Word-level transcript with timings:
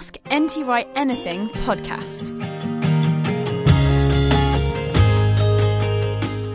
Ask 0.00 0.16
NT 0.34 0.66
Anything 0.96 1.50
podcast. 1.50 2.30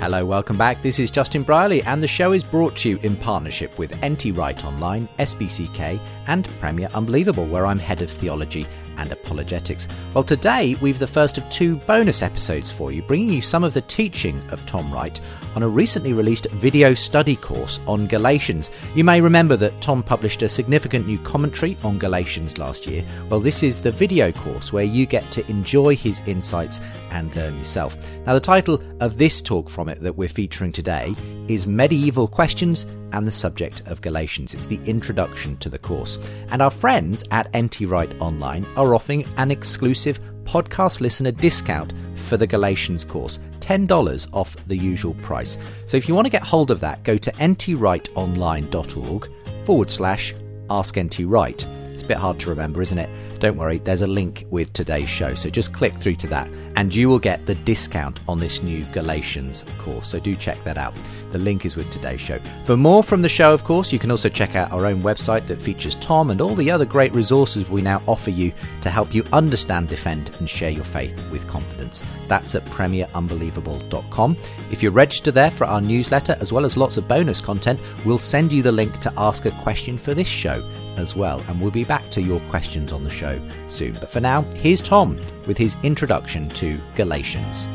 Hello, 0.02 0.26
welcome 0.26 0.58
back. 0.58 0.82
This 0.82 0.98
is 0.98 1.12
Justin 1.12 1.44
Brierley, 1.44 1.84
and 1.84 2.02
the 2.02 2.08
show 2.08 2.32
is 2.32 2.44
brought 2.44 2.76
to 2.78 2.90
you 2.90 2.98
in 3.04 3.16
partnership 3.16 3.78
with 3.78 3.94
NT 4.04 4.36
Online, 4.66 5.08
SPCK, 5.20 6.00
and 6.26 6.48
Premier 6.60 6.90
Unbelievable, 6.96 7.46
where 7.46 7.68
I'm 7.68 7.78
head 7.78 8.02
of 8.02 8.10
theology 8.10 8.66
and 8.98 9.12
apologetics. 9.12 9.88
Well, 10.14 10.24
today 10.24 10.76
we've 10.82 11.00
the 11.00 11.08
first 11.08 11.38
of 11.38 11.50
two 11.50 11.78
bonus 11.78 12.22
episodes 12.22 12.72
for 12.72 12.92
you, 12.92 13.02
bringing 13.02 13.30
you 13.30 13.42
some 13.42 13.64
of 13.64 13.74
the 13.74 13.82
teaching 13.82 14.42
of 14.52 14.66
Tom 14.66 14.92
Wright 14.92 15.20
on 15.56 15.64
a 15.64 15.68
recently 15.68 16.14
released 16.14 16.48
video 16.52 16.94
study 16.94 17.36
course 17.36 17.80
on 17.88 18.08
Galatians. 18.08 18.70
You 18.94 19.04
may 19.04 19.22
remember 19.22 19.56
that 19.58 19.80
Tom 19.82 20.04
published 20.04 20.42
a 20.42 20.50
significant 20.50 21.08
new 21.08 21.18
commentary 21.20 21.78
on 21.84 21.98
Galatians 21.98 22.58
last 22.58 22.88
year. 22.88 23.04
Well, 23.30 23.40
this 23.40 23.64
is 23.64 23.82
the 23.82 23.92
video 23.92 24.32
course 24.32 24.74
where 24.74 24.84
you 24.84 25.06
get 25.06 25.30
to 25.32 25.50
enjoy 25.50 25.96
his 25.96 26.22
insights 26.28 26.82
and 27.16 27.36
learn 27.36 27.58
yourself. 27.58 27.98
Now, 28.26 28.34
the 28.34 28.40
title 28.40 28.82
of 29.00 29.18
this 29.18 29.42
talk 29.42 29.70
from 29.70 29.90
it 29.90 30.02
that 30.02 30.18
we're 30.18 30.28
featuring 30.28 30.72
today 30.72 31.16
is 31.48 31.66
Medieval 31.66 32.28
Questions 32.28 32.86
and 33.14 33.26
the 33.26 33.32
subject 33.32 33.82
of 33.88 34.02
Galatians. 34.02 34.54
It's 34.54 34.66
the 34.66 34.80
introduction 34.86 35.58
to 35.58 35.70
the 35.70 35.80
course. 35.80 36.20
And 36.50 36.62
our 36.62 36.70
friends 36.70 37.24
at 37.32 37.50
NT 37.58 37.82
Wright 37.82 38.14
Online 38.20 38.66
are 38.76 38.94
offering 38.94 39.26
an 39.38 39.50
exclusive 39.50 40.20
podcast 40.44 41.00
listener 41.00 41.32
discount 41.32 41.94
for 42.16 42.38
the 42.38 42.48
Galatians 42.48 43.06
course, 43.06 43.40
$10 43.60 44.28
off 44.34 44.56
the 44.68 44.76
usual 44.76 45.14
price. 45.16 45.58
So 45.86 45.96
if 45.96 46.08
you 46.08 46.16
want 46.16 46.26
to 46.26 46.32
get 46.32 46.44
hold 46.44 46.70
of 46.70 46.82
that, 46.82 47.04
go 47.04 47.18
to 47.18 47.32
ntwrightonline.org 47.32 49.30
forward 49.66 49.90
slash 49.90 50.34
ask 50.70 50.98
nt 50.98 51.20
wright. 51.20 51.66
It's 51.96 52.04
a 52.04 52.08
bit 52.08 52.18
hard 52.18 52.40
to 52.42 52.50
remember, 52.50 52.82
isn't 52.82 52.98
it? 52.98 53.10
Don't 53.46 53.58
worry, 53.58 53.78
there's 53.78 54.02
a 54.02 54.08
link 54.08 54.44
with 54.50 54.74
today's 54.74 55.08
show. 55.08 55.36
So 55.36 55.52
just 55.52 55.72
click 55.72 55.94
through 55.94 56.16
to 56.16 56.28
that 56.30 56.47
and 56.75 56.92
you 56.96 57.08
will 57.08 57.19
get 57.19 57.46
the 57.46 57.53
discount 57.53 58.19
on 58.28 58.40
this 58.40 58.64
new 58.64 58.84
Galatians 58.86 59.64
course. 59.78 60.09
So 60.09 60.19
do 60.19 60.36
check 60.36 60.64
that 60.64 60.80
out. 60.80 60.96
The 61.31 61.38
link 61.38 61.64
is 61.64 61.75
with 61.75 61.92
today's 61.92 62.22
show. 62.22 62.40
For 62.64 62.75
more 62.75 63.03
from 63.03 63.22
the 63.22 63.30
show, 63.30 63.53
of 63.53 63.64
course, 63.64 63.94
you 63.94 64.00
can 64.00 64.09
also 64.09 64.30
check 64.30 64.56
out 64.56 64.72
our 64.72 64.88
own 64.88 65.03
website 65.03 65.46
that 65.46 65.62
features 65.62 65.94
Tom 65.96 66.31
and 66.31 66.42
all 66.42 66.56
the 66.56 66.72
other 66.72 66.86
great 66.86 67.14
resources 67.14 67.69
we 67.69 67.84
now 67.84 68.02
offer 68.08 68.31
you 68.31 68.52
to 68.81 68.90
help 68.90 69.14
you 69.14 69.24
understand, 69.31 69.90
defend, 69.90 70.36
and 70.40 70.50
share 70.50 70.72
your 70.72 70.84
faith 70.84 71.14
with 71.31 71.48
confidence. 71.48 72.03
That's 72.28 72.56
at 72.56 72.64
premierunbelievable.com. 72.64 74.38
If 74.72 74.81
you 74.81 74.90
register 74.90 75.31
there 75.31 75.52
for 75.52 75.66
our 75.66 75.81
newsletter, 75.81 76.36
as 76.40 76.52
well 76.52 76.66
as 76.66 76.78
lots 76.78 76.98
of 76.98 77.08
bonus 77.08 77.42
content, 77.42 77.80
we'll 78.06 78.18
send 78.18 78.52
you 78.52 78.64
the 78.64 78.72
link 78.72 78.98
to 79.02 79.14
ask 79.18 79.46
a 79.46 79.52
question 79.52 79.98
for 79.98 80.16
this 80.16 80.28
show 80.28 80.68
as 80.98 81.16
well. 81.16 81.44
And 81.48 81.62
we'll 81.62 81.72
be 81.72 81.84
back 81.84 82.09
to 82.12 82.22
your 82.22 82.40
questions 82.42 82.92
on 82.92 83.03
the 83.03 83.09
show 83.09 83.34
soon. 83.68 83.94
But 83.94 84.09
for 84.09 84.19
now, 84.19 84.41
here's 84.56 84.81
Tom 84.81 85.18
with 85.47 85.57
his 85.57 85.75
introduction 85.84 86.50
to 86.50 86.79
Galatians. 86.96 87.68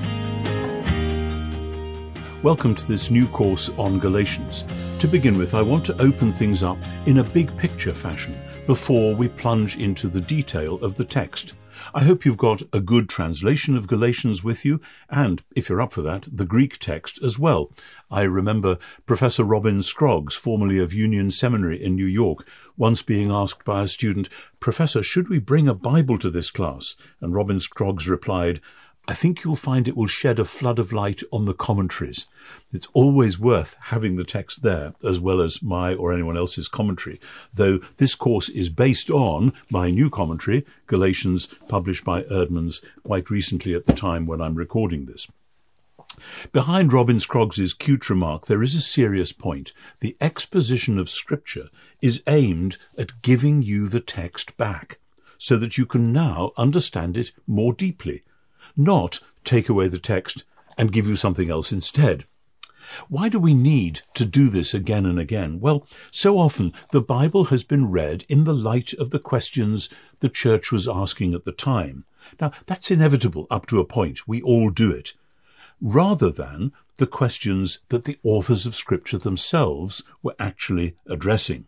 Welcome 2.42 2.74
to 2.74 2.86
this 2.86 3.10
new 3.10 3.28
course 3.28 3.68
on 3.76 3.98
Galatians. 3.98 4.64
To 5.00 5.06
begin 5.06 5.36
with, 5.36 5.54
I 5.54 5.62
want 5.62 5.84
to 5.86 6.02
open 6.02 6.32
things 6.32 6.62
up 6.62 6.78
in 7.06 7.18
a 7.18 7.24
big 7.24 7.54
picture 7.58 7.92
fashion 7.92 8.34
before 8.66 9.14
we 9.14 9.28
plunge 9.28 9.76
into 9.76 10.08
the 10.08 10.20
detail 10.20 10.82
of 10.84 10.96
the 10.96 11.04
text. 11.04 11.54
I 11.92 12.04
hope 12.04 12.24
you've 12.24 12.36
got 12.36 12.62
a 12.72 12.78
good 12.78 13.08
translation 13.08 13.76
of 13.76 13.88
Galatians 13.88 14.44
with 14.44 14.64
you, 14.64 14.80
and, 15.08 15.42
if 15.56 15.68
you're 15.68 15.82
up 15.82 15.92
for 15.92 16.02
that, 16.02 16.24
the 16.30 16.44
Greek 16.44 16.78
text 16.78 17.20
as 17.20 17.36
well. 17.36 17.72
I 18.12 18.22
remember 18.22 18.78
Professor 19.06 19.42
Robin 19.42 19.82
Scroggs, 19.82 20.36
formerly 20.36 20.78
of 20.78 20.94
Union 20.94 21.32
Seminary 21.32 21.82
in 21.82 21.96
New 21.96 22.06
York, 22.06 22.46
once 22.76 23.02
being 23.02 23.32
asked 23.32 23.64
by 23.64 23.82
a 23.82 23.88
student, 23.88 24.28
Professor, 24.60 25.02
should 25.02 25.28
we 25.28 25.40
bring 25.40 25.66
a 25.66 25.74
Bible 25.74 26.16
to 26.18 26.30
this 26.30 26.52
class? 26.52 26.94
And 27.20 27.34
Robin 27.34 27.58
Scroggs 27.58 28.08
replied, 28.08 28.60
I 29.08 29.14
think 29.14 29.42
you'll 29.42 29.56
find 29.56 29.88
it 29.88 29.96
will 29.96 30.06
shed 30.06 30.38
a 30.38 30.44
flood 30.44 30.78
of 30.78 30.92
light 30.92 31.22
on 31.32 31.44
the 31.44 31.54
commentaries. 31.54 32.26
It's 32.72 32.86
always 32.92 33.40
worth 33.40 33.76
having 33.80 34.14
the 34.14 34.24
text 34.24 34.62
there, 34.62 34.94
as 35.02 35.18
well 35.18 35.40
as 35.40 35.62
my 35.62 35.94
or 35.94 36.12
anyone 36.12 36.36
else's 36.36 36.68
commentary, 36.68 37.18
though 37.52 37.80
this 37.96 38.14
course 38.14 38.48
is 38.48 38.68
based 38.68 39.10
on 39.10 39.52
my 39.70 39.90
new 39.90 40.10
commentary, 40.10 40.64
Galatians, 40.86 41.48
published 41.66 42.04
by 42.04 42.22
Eerdmans 42.24 42.84
quite 43.02 43.30
recently 43.30 43.74
at 43.74 43.86
the 43.86 43.94
time 43.94 44.26
when 44.26 44.40
I'm 44.40 44.54
recording 44.54 45.06
this. 45.06 45.26
Behind 46.52 46.92
Robin 46.92 47.18
Scroggs's 47.18 47.72
cute 47.72 48.10
remark, 48.10 48.46
there 48.46 48.62
is 48.62 48.74
a 48.74 48.80
serious 48.80 49.32
point. 49.32 49.72
The 50.00 50.16
exposition 50.20 50.98
of 50.98 51.10
Scripture 51.10 51.68
is 52.00 52.22
aimed 52.26 52.76
at 52.96 53.22
giving 53.22 53.62
you 53.62 53.88
the 53.88 54.00
text 54.00 54.56
back, 54.56 54.98
so 55.38 55.56
that 55.56 55.78
you 55.78 55.86
can 55.86 56.12
now 56.12 56.52
understand 56.56 57.16
it 57.16 57.32
more 57.46 57.72
deeply 57.72 58.22
not 58.76 59.20
take 59.44 59.68
away 59.68 59.88
the 59.88 59.98
text 59.98 60.44
and 60.76 60.92
give 60.92 61.06
you 61.06 61.16
something 61.16 61.50
else 61.50 61.72
instead. 61.72 62.24
Why 63.08 63.28
do 63.28 63.38
we 63.38 63.54
need 63.54 64.02
to 64.14 64.24
do 64.24 64.48
this 64.48 64.74
again 64.74 65.06
and 65.06 65.18
again? 65.18 65.60
Well, 65.60 65.86
so 66.10 66.38
often 66.38 66.72
the 66.90 67.00
Bible 67.00 67.44
has 67.44 67.62
been 67.62 67.90
read 67.90 68.24
in 68.28 68.44
the 68.44 68.54
light 68.54 68.92
of 68.94 69.10
the 69.10 69.18
questions 69.18 69.88
the 70.20 70.28
church 70.28 70.72
was 70.72 70.88
asking 70.88 71.34
at 71.34 71.44
the 71.44 71.52
time. 71.52 72.04
Now, 72.40 72.52
that's 72.66 72.90
inevitable 72.90 73.46
up 73.50 73.66
to 73.66 73.80
a 73.80 73.84
point. 73.84 74.26
We 74.26 74.42
all 74.42 74.70
do 74.70 74.90
it. 74.90 75.14
Rather 75.80 76.30
than 76.30 76.72
the 76.96 77.06
questions 77.06 77.78
that 77.88 78.04
the 78.04 78.18
authors 78.22 78.66
of 78.66 78.76
Scripture 78.76 79.18
themselves 79.18 80.02
were 80.22 80.36
actually 80.38 80.96
addressing. 81.06 81.66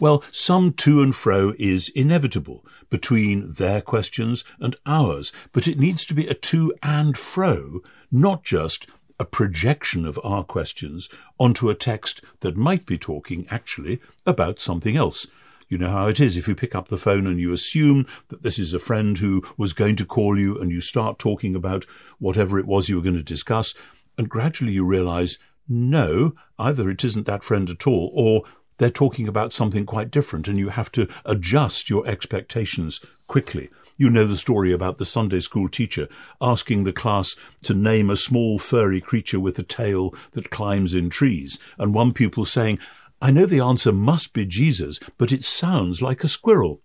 Well, 0.00 0.22
some 0.30 0.72
to 0.74 1.02
and 1.02 1.14
fro 1.14 1.54
is 1.58 1.88
inevitable 1.90 2.64
between 2.90 3.54
their 3.54 3.80
questions 3.80 4.44
and 4.60 4.76
ours, 4.86 5.32
but 5.52 5.66
it 5.66 5.78
needs 5.78 6.04
to 6.06 6.14
be 6.14 6.26
a 6.26 6.34
to 6.34 6.74
and 6.82 7.16
fro, 7.16 7.80
not 8.10 8.44
just 8.44 8.86
a 9.18 9.24
projection 9.24 10.04
of 10.04 10.18
our 10.24 10.42
questions 10.42 11.08
onto 11.38 11.70
a 11.70 11.74
text 11.74 12.22
that 12.40 12.56
might 12.56 12.86
be 12.86 12.98
talking 12.98 13.46
actually 13.50 14.00
about 14.26 14.58
something 14.58 14.96
else. 14.96 15.26
You 15.68 15.78
know 15.78 15.90
how 15.90 16.08
it 16.08 16.20
is 16.20 16.36
if 16.36 16.48
you 16.48 16.54
pick 16.54 16.74
up 16.74 16.88
the 16.88 16.98
phone 16.98 17.26
and 17.26 17.40
you 17.40 17.52
assume 17.52 18.04
that 18.28 18.42
this 18.42 18.58
is 18.58 18.74
a 18.74 18.78
friend 18.78 19.16
who 19.16 19.42
was 19.56 19.72
going 19.72 19.96
to 19.96 20.04
call 20.04 20.38
you 20.38 20.58
and 20.60 20.70
you 20.70 20.80
start 20.80 21.18
talking 21.18 21.54
about 21.54 21.86
whatever 22.18 22.58
it 22.58 22.66
was 22.66 22.88
you 22.88 22.96
were 22.96 23.02
going 23.02 23.14
to 23.14 23.22
discuss, 23.22 23.74
and 24.18 24.28
gradually 24.28 24.72
you 24.72 24.84
realize, 24.84 25.38
no, 25.68 26.34
either 26.58 26.90
it 26.90 27.04
isn't 27.04 27.24
that 27.26 27.44
friend 27.44 27.70
at 27.70 27.86
all, 27.86 28.10
or 28.12 28.42
they're 28.82 28.90
talking 28.90 29.28
about 29.28 29.52
something 29.52 29.86
quite 29.86 30.10
different 30.10 30.48
and 30.48 30.58
you 30.58 30.70
have 30.70 30.90
to 30.90 31.06
adjust 31.24 31.88
your 31.88 32.04
expectations 32.06 33.00
quickly. 33.28 33.70
You 33.96 34.10
know 34.10 34.26
the 34.26 34.36
story 34.36 34.72
about 34.72 34.96
the 34.96 35.04
Sunday 35.04 35.38
school 35.38 35.68
teacher 35.68 36.08
asking 36.40 36.82
the 36.82 36.92
class 36.92 37.36
to 37.62 37.74
name 37.74 38.10
a 38.10 38.16
small 38.16 38.58
furry 38.58 39.00
creature 39.00 39.38
with 39.38 39.56
a 39.60 39.62
tail 39.62 40.12
that 40.32 40.50
climbs 40.50 40.94
in 40.94 41.10
trees, 41.10 41.60
and 41.78 41.94
one 41.94 42.12
pupil 42.12 42.44
saying, 42.44 42.80
I 43.20 43.30
know 43.30 43.46
the 43.46 43.60
answer 43.60 43.92
must 43.92 44.32
be 44.32 44.44
Jesus, 44.44 44.98
but 45.16 45.30
it 45.30 45.44
sounds 45.44 46.02
like 46.02 46.24
a 46.24 46.28
squirrel. 46.28 46.82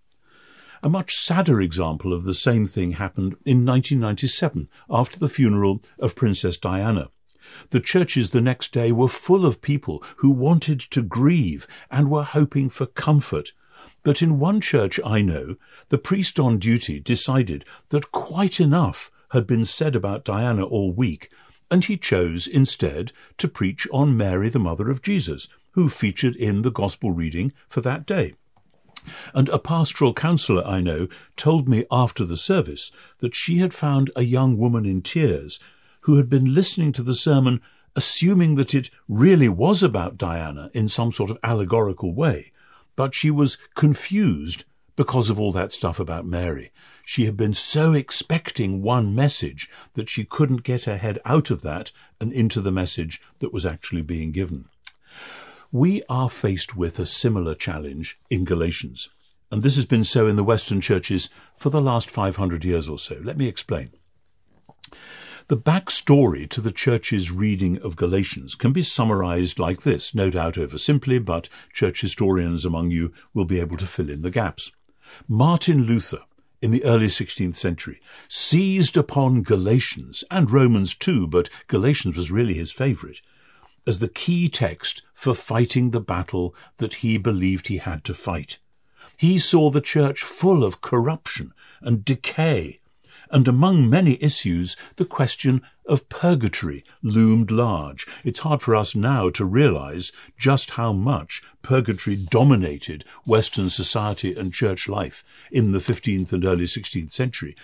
A 0.84 0.90
much 0.90 1.16
sadder 1.16 1.60
example 1.60 2.14
of 2.14 2.26
the 2.26 2.36
same 2.36 2.68
thing 2.68 2.92
happened 2.92 3.34
in 3.44 3.66
1997 3.66 4.70
after 4.88 5.18
the 5.18 5.30
funeral 5.30 5.82
of 5.98 6.16
Princess 6.16 6.58
Diana. 6.58 7.10
The 7.70 7.80
churches 7.80 8.32
the 8.32 8.42
next 8.42 8.72
day 8.72 8.92
were 8.92 9.08
full 9.08 9.46
of 9.46 9.62
people 9.62 10.04
who 10.18 10.30
wanted 10.30 10.80
to 10.80 11.02
grieve 11.02 11.68
and 11.90 12.10
were 12.10 12.24
hoping 12.24 12.70
for 12.70 12.86
comfort. 12.86 13.54
But 14.04 14.22
in 14.22 14.40
one 14.40 14.62
church 14.62 15.00
I 15.06 15.22
know, 15.22 15.56
the 15.90 15.98
priest 15.98 16.40
on 16.40 16.60
duty 16.60 17.00
decided 17.00 17.66
that 17.90 18.12
quite 18.12 18.60
enough 18.60 19.12
had 19.32 19.46
been 19.46 19.66
said 19.66 19.96
about 19.96 20.24
Diana 20.24 20.66
all 20.66 20.94
week, 20.94 21.30
and 21.70 21.84
he 21.84 21.98
chose 21.98 22.48
instead 22.48 23.12
to 23.38 23.48
preach 23.48 23.88
on 23.92 24.16
Mary, 24.16 24.50
the 24.50 24.60
mother 24.60 24.90
of 24.90 25.02
Jesus, 25.02 25.48
who 25.72 25.90
featured 25.90 26.36
in 26.36 26.62
the 26.62 26.72
gospel 26.72 27.12
reading 27.12 27.52
for 27.68 27.82
that 27.82 28.06
day. 28.06 28.34
And 29.34 29.50
a 29.50 29.60
pastoral 29.60 30.14
counsellor 30.14 30.66
I 30.66 30.82
know 30.82 31.08
told 31.36 31.68
me 31.68 31.86
after 31.92 32.26
the 32.26 32.38
service 32.38 32.92
that 33.20 33.36
she 33.36 33.60
had 33.60 33.74
found 33.74 34.12
a 34.16 34.24
young 34.24 34.58
woman 34.58 34.86
in 34.86 35.02
tears 35.02 35.60
who 36.08 36.16
had 36.16 36.30
been 36.30 36.56
listening 36.56 36.94
to 36.94 37.04
the 37.04 37.14
sermon 37.14 37.60
assuming 37.94 38.56
that 38.56 38.74
it 38.74 38.90
really 39.10 39.50
was 39.50 39.84
about 39.84 40.18
Diana 40.18 40.70
in 40.74 40.88
some 40.88 41.12
sort 41.12 41.30
of 41.30 41.38
allegorical 41.44 42.14
way, 42.14 42.54
but 42.96 43.14
she 43.14 43.30
was 43.30 43.58
confused 43.76 44.64
because 44.96 45.30
of 45.30 45.38
all 45.38 45.52
that 45.52 45.74
stuff 45.74 46.00
about 46.00 46.26
Mary. 46.26 46.72
She 47.04 47.26
had 47.26 47.36
been 47.36 47.54
so 47.54 47.92
expecting 47.92 48.82
one 48.82 49.16
message 49.16 49.70
that 49.96 50.08
she 50.08 50.24
couldn't 50.24 50.64
get 50.64 50.86
her 50.86 50.96
head 50.96 51.20
out 51.26 51.52
of 51.52 51.62
that 51.64 51.92
and 52.22 52.32
into 52.32 52.62
the 52.62 52.72
message 52.72 53.22
that 53.40 53.52
was 53.52 53.66
actually 53.66 54.02
being 54.02 54.32
given. 54.32 54.70
We 55.74 56.04
are 56.08 56.30
faced 56.30 56.78
with 56.78 57.00
a 57.00 57.06
similar 57.06 57.54
challenge 57.54 58.18
in 58.30 58.46
Galatians, 58.46 59.10
and 59.52 59.62
this 59.62 59.76
has 59.76 59.86
been 59.86 60.06
so 60.06 60.26
in 60.26 60.38
the 60.38 60.44
Western 60.46 60.80
churches 60.80 61.30
for 61.54 61.70
the 61.70 61.82
last 61.82 62.10
500 62.10 62.64
years 62.64 62.88
or 62.88 62.98
so. 62.98 63.20
Let 63.22 63.38
me 63.38 63.50
explain. 63.50 63.92
The 65.50 65.56
backstory 65.56 66.50
to 66.50 66.60
the 66.60 66.74
church's 66.74 67.32
reading 67.32 67.78
of 67.78 67.96
Galatians 67.96 68.54
can 68.54 68.74
be 68.74 68.84
summarized 68.84 69.60
like 69.60 69.84
this, 69.84 70.14
no 70.14 70.30
doubt 70.30 70.58
oversimply, 70.58 71.20
but 71.20 71.48
church 71.72 72.02
historians 72.02 72.66
among 72.66 72.92
you 72.92 73.14
will 73.34 73.46
be 73.46 73.62
able 73.62 73.78
to 73.78 73.88
fill 73.88 74.10
in 74.10 74.24
the 74.24 74.30
gaps. 74.30 74.74
Martin 75.26 75.86
Luther, 75.86 76.20
in 76.62 76.72
the 76.72 76.84
early 76.84 77.08
16th 77.08 77.56
century, 77.56 78.02
seized 78.28 78.98
upon 78.98 79.42
Galatians, 79.42 80.26
and 80.30 80.52
Romans 80.52 80.94
too, 80.94 81.28
but 81.28 81.50
Galatians 81.68 82.18
was 82.18 82.30
really 82.30 82.56
his 82.56 82.74
favourite, 82.74 83.22
as 83.86 84.00
the 84.00 84.10
key 84.10 84.50
text 84.50 85.02
for 85.14 85.34
fighting 85.34 85.92
the 85.92 86.02
battle 86.02 86.54
that 86.76 86.96
he 86.96 87.18
believed 87.18 87.68
he 87.68 87.78
had 87.78 88.04
to 88.04 88.14
fight. 88.14 88.60
He 89.16 89.38
saw 89.38 89.70
the 89.70 89.80
church 89.80 90.24
full 90.24 90.66
of 90.66 90.82
corruption 90.82 91.54
and 91.80 92.04
decay 92.04 92.82
and 93.30 93.48
among 93.48 93.90
many 93.90 94.22
issues, 94.22 94.78
the 94.96 95.06
question 95.06 95.62
of 95.86 96.10
purgatory 96.10 96.84
loomed 97.02 97.52
large. 97.52 98.08
It's 98.24 98.40
hard 98.40 98.62
for 98.62 98.76
us 98.76 98.96
now 98.96 99.30
to 99.32 99.46
realize 99.46 100.12
just 100.38 100.72
how 100.72 100.94
much 100.94 101.42
purgatory 101.62 102.16
dominated 102.16 103.04
Western 103.26 103.70
society 103.70 104.36
and 104.36 104.54
church 104.54 104.88
life 104.88 105.24
in 105.52 105.72
the 105.72 105.80
15th 105.80 106.32
and 106.32 106.46
early 106.46 106.66
16th 106.66 107.12
century, 107.12 107.56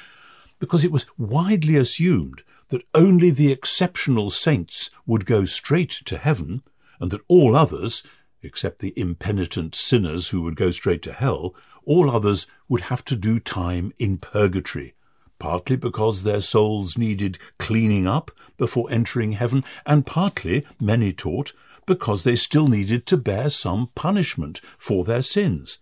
because 0.59 0.83
it 0.83 0.91
was 0.91 1.05
widely 1.17 1.75
assumed 1.75 2.43
that 2.69 2.85
only 2.93 3.29
the 3.29 3.51
exceptional 3.51 4.29
saints 4.29 4.89
would 5.05 5.25
go 5.25 5.45
straight 5.45 5.91
to 5.91 6.17
heaven, 6.17 6.61
and 6.99 7.11
that 7.11 7.21
all 7.27 7.55
others, 7.55 8.03
except 8.41 8.79
the 8.79 8.93
impenitent 8.97 9.75
sinners 9.75 10.29
who 10.29 10.41
would 10.41 10.55
go 10.55 10.71
straight 10.71 11.01
to 11.01 11.13
hell, 11.13 11.53
all 11.85 12.09
others 12.09 12.47
would 12.69 12.81
have 12.81 13.03
to 13.05 13.15
do 13.15 13.39
time 13.39 13.93
in 13.97 14.17
purgatory 14.17 14.93
partly 15.43 15.75
because 15.75 16.23
their 16.23 16.39
souls 16.39 16.97
needed 16.97 17.37
cleaning 17.59 18.07
up 18.07 18.31
before 18.55 18.89
entering 18.89 19.33
heaven, 19.33 19.61
and 19.85 20.05
partly, 20.05 20.65
many 20.79 21.11
taught, 21.11 21.51
because 21.85 22.23
they 22.23 22.33
still 22.33 22.67
needed 22.67 23.05
to 23.05 23.17
bear 23.17 23.49
some 23.49 23.89
punishment 23.93 24.61
for 24.77 25.03
their 25.03 25.21
sins. 25.21 25.79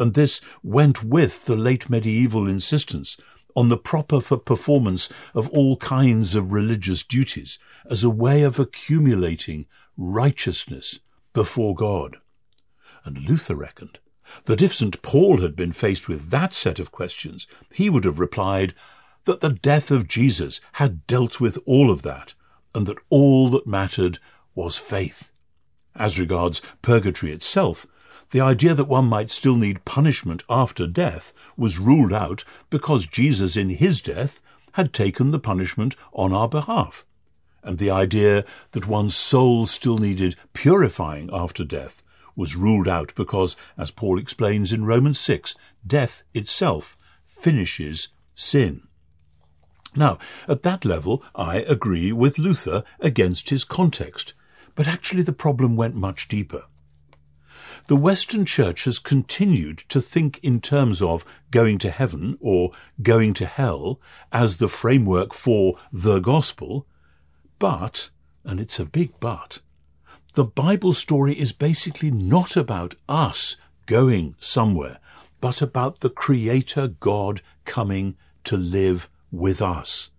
And 0.00 0.14
this 0.14 0.40
went 0.64 1.04
with 1.04 1.44
the 1.44 1.54
late 1.54 1.88
medieval 1.88 2.48
insistence 2.48 3.16
on 3.54 3.68
the 3.68 3.76
proper 3.76 4.20
performance 4.20 5.08
of 5.32 5.48
all 5.50 5.76
kinds 5.76 6.34
of 6.34 6.50
religious 6.50 7.04
duties 7.04 7.60
as 7.88 8.02
a 8.02 8.10
way 8.10 8.42
of 8.42 8.58
accumulating 8.58 9.66
righteousness 9.96 10.98
before 11.32 11.76
God. 11.76 12.16
And 13.04 13.18
Luther 13.18 13.54
reckoned 13.54 14.00
that 14.46 14.60
if 14.60 14.74
St. 14.74 15.00
Paul 15.02 15.40
had 15.40 15.54
been 15.54 15.72
faced 15.72 16.08
with 16.08 16.30
that 16.30 16.52
set 16.52 16.80
of 16.80 16.90
questions, 16.90 17.46
he 17.72 17.88
would 17.88 18.04
have 18.04 18.18
replied, 18.18 18.74
that 19.24 19.40
the 19.40 19.50
death 19.50 19.90
of 19.90 20.08
Jesus 20.08 20.60
had 20.72 21.06
dealt 21.06 21.40
with 21.40 21.58
all 21.66 21.90
of 21.90 22.02
that, 22.02 22.34
and 22.74 22.86
that 22.86 22.98
all 23.10 23.50
that 23.50 23.66
mattered 23.66 24.18
was 24.54 24.76
faith. 24.76 25.32
As 25.96 26.18
regards 26.18 26.60
purgatory 26.82 27.32
itself, 27.32 27.86
the 28.30 28.40
idea 28.40 28.74
that 28.74 28.88
one 28.88 29.06
might 29.06 29.30
still 29.30 29.54
need 29.54 29.84
punishment 29.84 30.42
after 30.48 30.86
death 30.86 31.32
was 31.56 31.78
ruled 31.78 32.12
out 32.12 32.44
because 32.68 33.06
Jesus 33.06 33.56
in 33.56 33.70
his 33.70 34.00
death 34.00 34.42
had 34.72 34.92
taken 34.92 35.30
the 35.30 35.38
punishment 35.38 35.94
on 36.12 36.32
our 36.32 36.48
behalf. 36.48 37.04
And 37.62 37.78
the 37.78 37.90
idea 37.90 38.44
that 38.72 38.88
one's 38.88 39.14
soul 39.14 39.66
still 39.66 39.98
needed 39.98 40.36
purifying 40.52 41.30
after 41.32 41.64
death 41.64 42.02
was 42.36 42.56
ruled 42.56 42.88
out 42.88 43.14
because, 43.14 43.56
as 43.78 43.92
Paul 43.92 44.18
explains 44.18 44.72
in 44.72 44.84
Romans 44.84 45.20
6, 45.20 45.54
death 45.86 46.24
itself 46.34 46.96
finishes 47.24 48.08
sin. 48.34 48.82
Now, 49.96 50.18
at 50.48 50.62
that 50.62 50.84
level, 50.84 51.22
I 51.34 51.58
agree 51.58 52.12
with 52.12 52.38
Luther 52.38 52.84
against 53.00 53.50
his 53.50 53.64
context, 53.64 54.34
but 54.74 54.88
actually 54.88 55.22
the 55.22 55.32
problem 55.32 55.76
went 55.76 55.94
much 55.94 56.28
deeper. 56.28 56.64
The 57.86 57.96
Western 57.96 58.46
Church 58.46 58.84
has 58.84 58.98
continued 58.98 59.78
to 59.90 60.00
think 60.00 60.40
in 60.42 60.60
terms 60.60 61.02
of 61.02 61.24
going 61.50 61.78
to 61.78 61.90
heaven 61.90 62.38
or 62.40 62.72
going 63.02 63.34
to 63.34 63.46
hell 63.46 64.00
as 64.32 64.56
the 64.56 64.68
framework 64.68 65.34
for 65.34 65.76
the 65.92 66.18
gospel, 66.18 66.86
but, 67.58 68.10
and 68.42 68.58
it's 68.58 68.80
a 68.80 68.86
big 68.86 69.12
but, 69.20 69.60
the 70.32 70.44
Bible 70.44 70.92
story 70.92 71.38
is 71.38 71.52
basically 71.52 72.10
not 72.10 72.56
about 72.56 72.96
us 73.08 73.56
going 73.86 74.34
somewhere, 74.40 74.98
but 75.40 75.62
about 75.62 76.00
the 76.00 76.10
Creator 76.10 76.88
God 76.88 77.40
coming 77.64 78.16
to 78.44 78.56
live 78.56 79.08
with 79.34 79.60
us. 79.60 80.10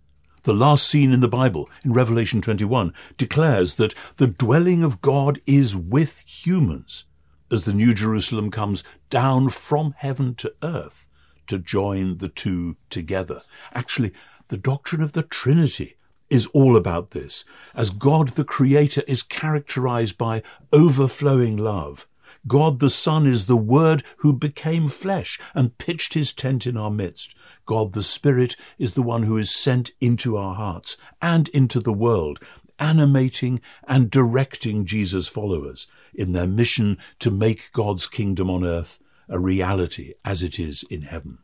The 0.44 0.54
last 0.54 0.86
scene 0.86 1.12
in 1.12 1.20
the 1.20 1.28
Bible, 1.28 1.68
in 1.84 1.92
Revelation 1.92 2.40
21, 2.40 2.92
declares 3.16 3.74
that 3.76 3.94
the 4.16 4.28
dwelling 4.28 4.84
of 4.84 5.00
God 5.00 5.40
is 5.46 5.76
with 5.76 6.22
humans 6.26 7.04
as 7.50 7.64
the 7.64 7.74
New 7.74 7.94
Jerusalem 7.94 8.50
comes 8.50 8.84
down 9.10 9.48
from 9.48 9.94
heaven 9.98 10.34
to 10.36 10.54
earth 10.62 11.08
to 11.46 11.58
join 11.58 12.18
the 12.18 12.28
two 12.28 12.76
together. 12.90 13.42
Actually, 13.72 14.12
the 14.48 14.56
doctrine 14.56 15.02
of 15.02 15.12
the 15.12 15.22
Trinity 15.22 15.96
is 16.28 16.46
all 16.48 16.76
about 16.76 17.10
this, 17.10 17.44
as 17.74 17.90
God 17.90 18.30
the 18.30 18.44
Creator 18.44 19.02
is 19.06 19.22
characterized 19.22 20.18
by 20.18 20.42
overflowing 20.72 21.56
love. 21.56 22.06
God 22.46 22.78
the 22.78 22.90
Son 22.90 23.26
is 23.26 23.46
the 23.46 23.56
Word 23.56 24.04
who 24.18 24.32
became 24.32 24.88
flesh 24.88 25.38
and 25.54 25.76
pitched 25.78 26.14
his 26.14 26.32
tent 26.32 26.66
in 26.66 26.76
our 26.76 26.90
midst. 26.90 27.34
God 27.64 27.92
the 27.92 28.02
Spirit 28.02 28.56
is 28.78 28.94
the 28.94 29.02
one 29.02 29.24
who 29.24 29.36
is 29.36 29.50
sent 29.50 29.90
into 30.00 30.36
our 30.36 30.54
hearts 30.54 30.96
and 31.20 31.48
into 31.48 31.80
the 31.80 31.92
world, 31.92 32.38
animating 32.78 33.60
and 33.88 34.10
directing 34.10 34.84
Jesus' 34.84 35.28
followers 35.28 35.86
in 36.14 36.32
their 36.32 36.46
mission 36.46 36.98
to 37.18 37.30
make 37.30 37.72
God's 37.72 38.06
kingdom 38.06 38.50
on 38.50 38.64
earth 38.64 39.00
a 39.28 39.38
reality 39.38 40.14
as 40.24 40.42
it 40.42 40.58
is 40.58 40.84
in 40.88 41.02
heaven. 41.02 41.38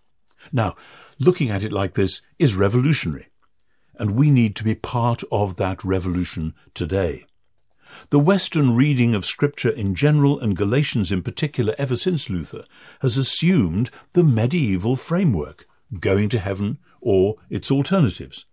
Now, 0.52 0.76
looking 1.18 1.50
at 1.50 1.64
it 1.64 1.72
like 1.72 1.94
this 1.94 2.22
is 2.38 2.56
revolutionary, 2.56 3.28
and 3.96 4.16
we 4.16 4.30
need 4.30 4.56
to 4.56 4.64
be 4.64 4.74
part 4.74 5.22
of 5.30 5.56
that 5.56 5.84
revolution 5.84 6.54
today. 6.74 7.24
The 8.10 8.18
Western 8.18 8.74
reading 8.74 9.14
of 9.14 9.24
Scripture 9.24 9.70
in 9.70 9.94
general 9.94 10.40
and 10.40 10.56
Galatians 10.56 11.12
in 11.12 11.22
particular 11.22 11.74
ever 11.78 11.96
since 11.96 12.30
Luther 12.30 12.64
has 13.00 13.16
assumed 13.16 13.90
the 14.12 14.24
medieval 14.24 14.96
framework 14.96 15.66
going 16.00 16.28
to 16.30 16.38
heaven, 16.38 16.78
or 17.00 17.36
its 17.50 17.70
alternatives, 17.70 18.46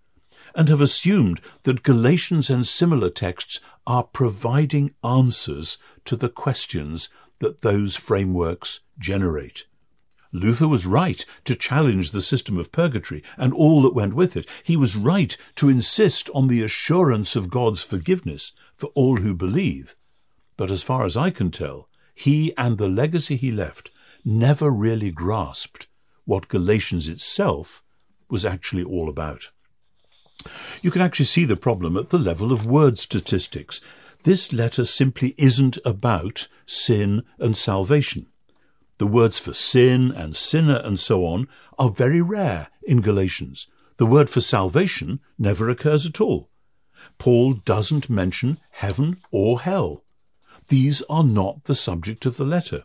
and 0.55 0.67
have 0.67 0.81
assumed 0.81 1.39
that 1.63 1.83
Galatians 1.83 2.49
and 2.49 2.65
similar 2.65 3.09
texts 3.09 3.59
are 3.87 4.03
providing 4.03 4.93
answers 5.03 5.77
to 6.05 6.15
the 6.15 6.29
questions 6.29 7.09
that 7.39 7.61
those 7.61 7.95
frameworks 7.95 8.81
generate. 8.99 9.65
Luther 10.31 10.67
was 10.67 10.85
right 10.85 11.25
to 11.45 11.55
challenge 11.55 12.11
the 12.11 12.21
system 12.21 12.57
of 12.57 12.71
purgatory 12.71 13.23
and 13.37 13.53
all 13.53 13.81
that 13.81 13.95
went 13.95 14.13
with 14.13 14.37
it. 14.37 14.47
He 14.63 14.77
was 14.77 14.95
right 14.95 15.35
to 15.55 15.69
insist 15.69 16.29
on 16.35 16.47
the 16.47 16.61
assurance 16.61 17.35
of 17.35 17.49
God's 17.49 17.83
forgiveness 17.83 18.53
for 18.75 18.87
all 18.93 19.17
who 19.17 19.33
believe. 19.33 19.95
But 20.55 20.69
as 20.69 20.83
far 20.83 21.05
as 21.05 21.17
I 21.17 21.31
can 21.31 21.51
tell, 21.51 21.89
he 22.13 22.53
and 22.57 22.77
the 22.77 22.89
legacy 22.89 23.37
he 23.37 23.51
left 23.51 23.89
never 24.23 24.69
really 24.69 25.09
grasped 25.09 25.87
what 26.25 26.47
Galatians 26.47 27.07
itself 27.07 27.81
was 28.29 28.45
actually 28.45 28.83
all 28.83 29.09
about. 29.09 29.49
You 30.81 30.91
can 30.91 31.01
actually 31.01 31.25
see 31.25 31.45
the 31.45 31.57
problem 31.57 31.97
at 31.97 32.09
the 32.09 32.19
level 32.19 32.51
of 32.51 32.67
word 32.67 32.99
statistics. 32.99 33.81
This 34.23 34.53
letter 34.53 34.85
simply 34.85 35.33
isn't 35.37 35.79
about 35.83 36.47
sin 36.65 37.23
and 37.39 37.57
salvation. 37.57 38.27
The 38.99 39.07
words 39.07 39.39
for 39.39 39.53
sin 39.53 40.11
and 40.11 40.35
sinner 40.35 40.81
and 40.83 40.99
so 40.99 41.25
on 41.25 41.47
are 41.77 41.89
very 41.89 42.21
rare 42.21 42.67
in 42.83 42.99
Galatians. 42.99 43.67
The 43.95 44.05
word 44.05 44.29
for 44.29 44.41
salvation 44.41 45.21
never 45.37 45.69
occurs 45.69 46.05
at 46.05 46.19
all. 46.19 46.49
Paul 47.17 47.53
doesn't 47.53 48.09
mention 48.09 48.59
heaven 48.71 49.21
or 49.31 49.61
hell. 49.61 50.03
These 50.67 51.01
are 51.03 51.23
not 51.23 51.63
the 51.63 51.75
subject 51.75 52.25
of 52.25 52.35
the 52.35 52.43
letter. 52.43 52.83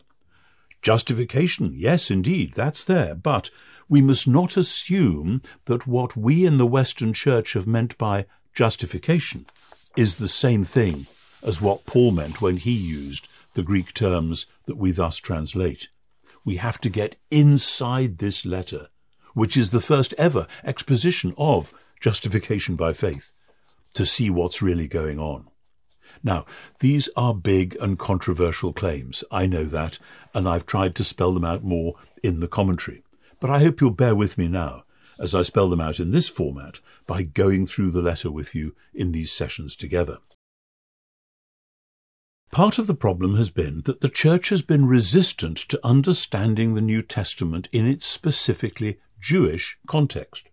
Justification, 0.81 1.73
yes, 1.75 2.09
indeed, 2.09 2.53
that's 2.53 2.85
there, 2.85 3.13
but 3.13 3.49
we 3.89 4.01
must 4.01 4.25
not 4.25 4.55
assume 4.55 5.41
that 5.65 5.85
what 5.85 6.15
we 6.15 6.45
in 6.45 6.55
the 6.55 6.65
Western 6.65 7.11
Church 7.11 7.53
have 7.53 7.67
meant 7.67 7.97
by 7.97 8.25
justification 8.53 9.45
is 9.97 10.15
the 10.15 10.29
same 10.29 10.63
thing 10.63 11.07
as 11.43 11.59
what 11.59 11.85
Paul 11.85 12.11
meant 12.11 12.41
when 12.41 12.55
he 12.55 12.71
used 12.71 13.27
the 13.53 13.63
Greek 13.63 13.93
terms 13.93 14.45
that 14.65 14.77
we 14.77 14.91
thus 14.91 15.17
translate. 15.17 15.89
We 16.45 16.57
have 16.57 16.79
to 16.81 16.89
get 16.89 17.17
inside 17.31 18.19
this 18.19 18.45
letter, 18.45 18.87
which 19.33 19.57
is 19.57 19.71
the 19.71 19.81
first 19.81 20.13
ever 20.17 20.47
exposition 20.63 21.33
of 21.37 21.73
justification 21.99 22.75
by 22.75 22.93
faith, 22.93 23.33
to 23.95 24.05
see 24.05 24.29
what's 24.29 24.61
really 24.61 24.87
going 24.87 25.19
on. 25.19 25.47
Now, 26.23 26.45
these 26.79 27.09
are 27.17 27.33
big 27.33 27.75
and 27.81 27.99
controversial 27.99 28.73
claims. 28.73 29.23
I 29.31 29.47
know 29.47 29.65
that, 29.65 29.99
and 30.33 30.47
I've 30.47 30.65
tried 30.65 30.95
to 30.95 31.03
spell 31.03 31.33
them 31.33 31.43
out 31.43 31.63
more 31.63 31.95
in 32.23 32.39
the 32.39 32.47
commentary. 32.47 33.03
But 33.39 33.49
I 33.49 33.59
hope 33.59 33.81
you'll 33.81 33.91
bear 33.91 34.15
with 34.15 34.37
me 34.37 34.47
now 34.47 34.83
as 35.19 35.33
I 35.33 35.41
spell 35.43 35.69
them 35.69 35.81
out 35.81 35.99
in 35.99 36.11
this 36.11 36.27
format 36.27 36.79
by 37.07 37.23
going 37.23 37.65
through 37.65 37.91
the 37.91 38.01
letter 38.01 38.29
with 38.29 38.53
you 38.53 38.75
in 38.93 39.11
these 39.11 39.31
sessions 39.31 39.75
together. 39.75 40.17
Part 42.55 42.79
of 42.79 42.87
the 42.87 42.95
problem 42.95 43.35
has 43.35 43.49
been 43.49 43.81
that 43.81 43.99
the 43.99 44.07
Church 44.07 44.47
has 44.47 44.61
been 44.61 44.85
resistant 44.85 45.57
to 45.57 45.85
understanding 45.85 46.73
the 46.73 46.81
New 46.81 47.01
Testament 47.01 47.67
in 47.73 47.85
its 47.85 48.05
specifically 48.05 48.97
Jewish 49.19 49.77
context. 49.87 50.47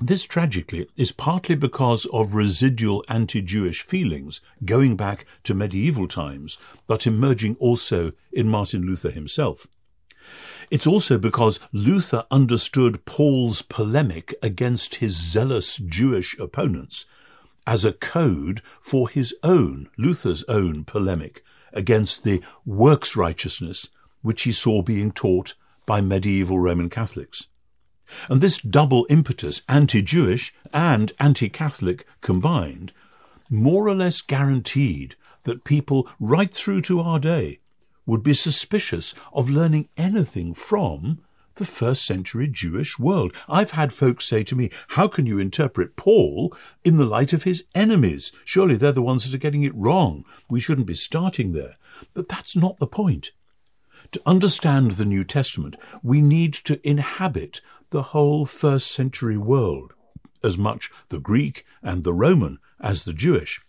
This 0.00 0.22
tragically 0.22 0.86
is 0.96 1.10
partly 1.10 1.56
because 1.56 2.06
of 2.12 2.36
residual 2.36 3.04
anti-Jewish 3.08 3.82
feelings 3.82 4.40
going 4.64 4.96
back 4.96 5.26
to 5.42 5.52
medieval 5.52 6.06
times, 6.06 6.56
but 6.86 7.04
emerging 7.04 7.56
also 7.56 8.12
in 8.32 8.48
Martin 8.48 8.82
Luther 8.82 9.10
himself. 9.10 9.66
It's 10.70 10.86
also 10.86 11.18
because 11.18 11.58
Luther 11.72 12.26
understood 12.30 13.04
Paul's 13.06 13.62
polemic 13.62 14.36
against 14.40 14.94
his 14.94 15.16
zealous 15.16 15.78
Jewish 15.78 16.38
opponents 16.38 17.06
as 17.70 17.84
a 17.84 17.92
code 17.92 18.60
for 18.80 19.08
his 19.08 19.32
own, 19.44 19.88
Luther's 19.96 20.42
own 20.48 20.82
polemic 20.82 21.44
against 21.72 22.24
the 22.24 22.42
works 22.66 23.14
righteousness 23.14 23.88
which 24.22 24.42
he 24.42 24.50
saw 24.50 24.82
being 24.82 25.12
taught 25.12 25.54
by 25.86 26.00
medieval 26.00 26.58
Roman 26.58 26.90
Catholics. 26.90 27.46
And 28.28 28.40
this 28.40 28.60
double 28.60 29.06
impetus, 29.08 29.62
anti-Jewish 29.68 30.52
and 30.74 31.12
anti-Catholic 31.20 32.04
combined, 32.20 32.92
more 33.48 33.86
or 33.86 33.94
less 33.94 34.20
guaranteed 34.20 35.14
that 35.44 35.62
people 35.62 36.08
right 36.18 36.52
through 36.52 36.80
to 36.82 36.98
our 36.98 37.20
day 37.20 37.60
would 38.04 38.24
be 38.24 38.34
suspicious 38.34 39.14
of 39.32 39.48
learning 39.48 39.88
anything 39.96 40.54
from 40.54 41.20
the 41.60 41.66
first 41.66 42.06
century 42.06 42.48
Jewish 42.48 42.98
world. 42.98 43.32
I've 43.46 43.72
had 43.72 43.92
folks 43.92 44.24
say 44.24 44.42
to 44.44 44.56
me, 44.56 44.70
how 44.88 45.06
can 45.08 45.26
you 45.26 45.38
interpret 45.38 45.94
Paul 45.94 46.56
in 46.84 46.96
the 46.96 47.04
light 47.04 47.34
of 47.34 47.42
his 47.42 47.64
enemies? 47.74 48.32
Surely 48.46 48.76
they're 48.76 48.92
the 48.92 49.02
ones 49.02 49.24
that 49.24 49.36
are 49.36 49.38
getting 49.38 49.62
it 49.62 49.74
wrong. 49.74 50.24
We 50.48 50.58
shouldn't 50.58 50.86
be 50.86 50.94
starting 50.94 51.52
there. 51.52 51.76
But 52.14 52.28
that's 52.28 52.56
not 52.56 52.78
the 52.78 52.86
point. 52.86 53.32
To 54.12 54.22
understand 54.24 54.92
the 54.92 55.04
New 55.04 55.22
Testament, 55.22 55.76
we 56.02 56.22
need 56.22 56.54
to 56.54 56.80
inhabit 56.88 57.60
the 57.90 58.04
whole 58.04 58.46
first 58.46 58.90
century 58.90 59.36
world, 59.36 59.92
as 60.42 60.56
much 60.56 60.90
the 61.10 61.20
Greek 61.20 61.66
and 61.82 62.04
the 62.04 62.14
Roman 62.14 62.58
as 62.80 63.04
the 63.04 63.12
Jewish. 63.12 63.60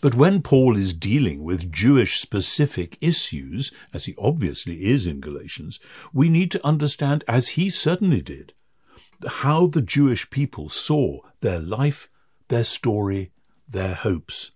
But 0.00 0.14
when 0.14 0.42
Paul 0.42 0.76
is 0.76 0.94
dealing 0.94 1.42
with 1.44 1.72
Jewish 1.72 2.20
specific 2.20 2.96
issues, 3.00 3.72
as 3.92 4.04
he 4.06 4.14
obviously 4.18 4.86
is 4.86 5.06
in 5.06 5.20
Galatians, 5.20 5.80
we 6.12 6.28
need 6.28 6.50
to 6.52 6.66
understand, 6.66 7.24
as 7.28 7.50
he 7.50 7.70
certainly 7.70 8.22
did, 8.22 8.52
how 9.26 9.66
the 9.66 9.82
Jewish 9.82 10.30
people 10.30 10.68
saw 10.68 11.20
their 11.40 11.60
life, 11.60 12.08
their 12.48 12.64
story, 12.64 13.32
their 13.68 13.94
hopes. 13.94 14.52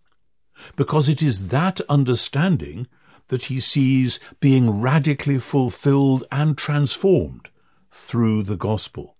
Because 0.77 1.09
it 1.09 1.23
is 1.23 1.49
that 1.49 1.81
understanding 1.89 2.87
that 3.29 3.45
he 3.45 3.61
sees 3.61 4.21
being 4.41 4.81
radically 4.81 5.39
fulfilled 5.39 6.25
and 6.31 6.59
transformed 6.59 7.49
through 7.91 8.43
the 8.43 8.57
gospel. 8.57 9.17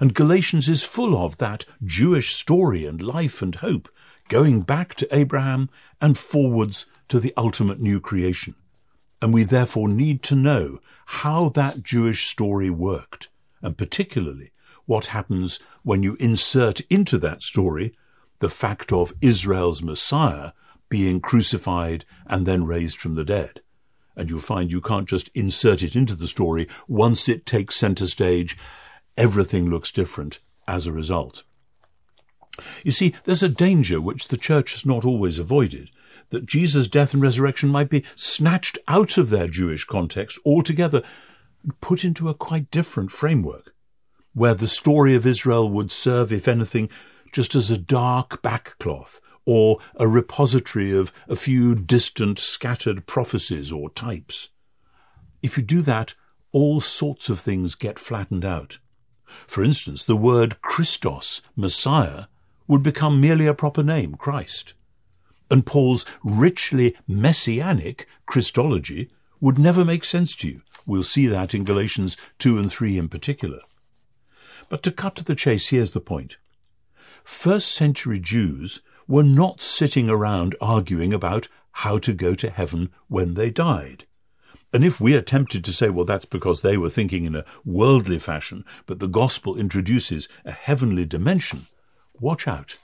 And 0.00 0.14
Galatians 0.14 0.68
is 0.68 0.82
full 0.82 1.16
of 1.16 1.36
that 1.36 1.66
Jewish 1.84 2.34
story 2.34 2.86
and 2.86 3.02
life 3.02 3.42
and 3.42 3.56
hope, 3.56 3.88
going 4.28 4.62
back 4.62 4.94
to 4.94 5.14
Abraham 5.14 5.70
and 6.00 6.16
forwards 6.16 6.86
to 7.08 7.20
the 7.20 7.34
ultimate 7.36 7.80
new 7.80 8.00
creation. 8.00 8.54
And 9.20 9.32
we 9.32 9.44
therefore 9.44 9.88
need 9.88 10.22
to 10.24 10.34
know 10.34 10.80
how 11.06 11.48
that 11.50 11.82
Jewish 11.82 12.26
story 12.26 12.70
worked, 12.70 13.28
and 13.60 13.76
particularly 13.76 14.52
what 14.86 15.06
happens 15.06 15.60
when 15.82 16.02
you 16.02 16.16
insert 16.18 16.80
into 16.82 17.18
that 17.18 17.42
story 17.42 17.94
the 18.40 18.50
fact 18.50 18.92
of 18.92 19.12
Israel's 19.20 19.82
Messiah 19.82 20.52
being 20.88 21.20
crucified 21.20 22.04
and 22.26 22.44
then 22.44 22.66
raised 22.66 22.98
from 22.98 23.14
the 23.14 23.24
dead 23.24 23.60
and 24.16 24.28
you'll 24.28 24.40
find 24.40 24.70
you 24.70 24.80
can't 24.80 25.08
just 25.08 25.30
insert 25.34 25.82
it 25.82 25.96
into 25.96 26.14
the 26.14 26.28
story. 26.28 26.68
Once 26.88 27.28
it 27.28 27.46
takes 27.46 27.76
center 27.76 28.06
stage, 28.06 28.56
everything 29.16 29.70
looks 29.70 29.90
different 29.90 30.38
as 30.66 30.86
a 30.86 30.92
result. 30.92 31.44
You 32.84 32.92
see, 32.92 33.14
there's 33.24 33.42
a 33.42 33.48
danger 33.48 34.00
which 34.00 34.28
the 34.28 34.36
church 34.36 34.72
has 34.72 34.84
not 34.84 35.04
always 35.04 35.38
avoided, 35.38 35.90
that 36.30 36.46
Jesus' 36.46 36.86
death 36.86 37.14
and 37.14 37.22
resurrection 37.22 37.68
might 37.68 37.88
be 37.88 38.04
snatched 38.14 38.78
out 38.88 39.16
of 39.16 39.30
their 39.30 39.48
Jewish 39.48 39.84
context 39.84 40.38
altogether 40.44 41.02
and 41.62 41.80
put 41.80 42.04
into 42.04 42.28
a 42.28 42.34
quite 42.34 42.70
different 42.70 43.10
framework, 43.10 43.74
where 44.34 44.54
the 44.54 44.66
story 44.66 45.14
of 45.14 45.26
Israel 45.26 45.68
would 45.70 45.90
serve, 45.90 46.32
if 46.32 46.48
anything, 46.48 46.88
just 47.32 47.54
as 47.54 47.70
a 47.70 47.78
dark 47.78 48.42
backcloth 48.42 49.20
or 49.44 49.78
a 49.96 50.06
repository 50.06 50.92
of 50.92 51.12
a 51.28 51.36
few 51.36 51.74
distant 51.74 52.38
scattered 52.38 53.06
prophecies 53.06 53.72
or 53.72 53.90
types. 53.90 54.50
If 55.42 55.56
you 55.56 55.62
do 55.62 55.82
that, 55.82 56.14
all 56.52 56.80
sorts 56.80 57.28
of 57.28 57.40
things 57.40 57.74
get 57.74 57.98
flattened 57.98 58.44
out. 58.44 58.78
For 59.46 59.64
instance, 59.64 60.04
the 60.04 60.16
word 60.16 60.60
Christos, 60.60 61.40
Messiah, 61.56 62.26
would 62.66 62.82
become 62.82 63.20
merely 63.20 63.46
a 63.46 63.54
proper 63.54 63.82
name, 63.82 64.14
Christ. 64.14 64.74
And 65.50 65.66
Paul's 65.66 66.06
richly 66.22 66.96
messianic 67.06 68.06
Christology 68.26 69.10
would 69.40 69.58
never 69.58 69.84
make 69.84 70.04
sense 70.04 70.34
to 70.36 70.48
you. 70.48 70.62
We'll 70.86 71.02
see 71.02 71.26
that 71.26 71.54
in 71.54 71.64
Galatians 71.64 72.16
2 72.38 72.58
and 72.58 72.70
3 72.70 72.98
in 72.98 73.08
particular. 73.08 73.60
But 74.68 74.82
to 74.84 74.90
cut 74.90 75.16
to 75.16 75.24
the 75.24 75.34
chase, 75.34 75.68
here's 75.68 75.92
the 75.92 76.00
point. 76.00 76.38
First 77.24 77.68
century 77.68 78.18
Jews 78.18 78.80
were 79.06 79.22
not 79.22 79.60
sitting 79.60 80.08
around 80.08 80.56
arguing 80.60 81.12
about 81.12 81.48
how 81.72 81.98
to 81.98 82.12
go 82.12 82.34
to 82.34 82.50
heaven 82.50 82.90
when 83.08 83.34
they 83.34 83.50
died. 83.50 84.06
And 84.72 84.84
if 84.84 85.00
we 85.00 85.14
are 85.14 85.22
tempted 85.22 85.64
to 85.64 85.72
say, 85.72 85.90
well, 85.90 86.06
that's 86.06 86.24
because 86.24 86.62
they 86.62 86.78
were 86.78 86.88
thinking 86.88 87.24
in 87.24 87.36
a 87.36 87.44
worldly 87.64 88.18
fashion, 88.18 88.64
but 88.86 89.00
the 89.00 89.06
gospel 89.06 89.56
introduces 89.58 90.28
a 90.44 90.52
heavenly 90.52 91.04
dimension, 91.04 91.66
watch 92.20 92.46
out. 92.46 92.76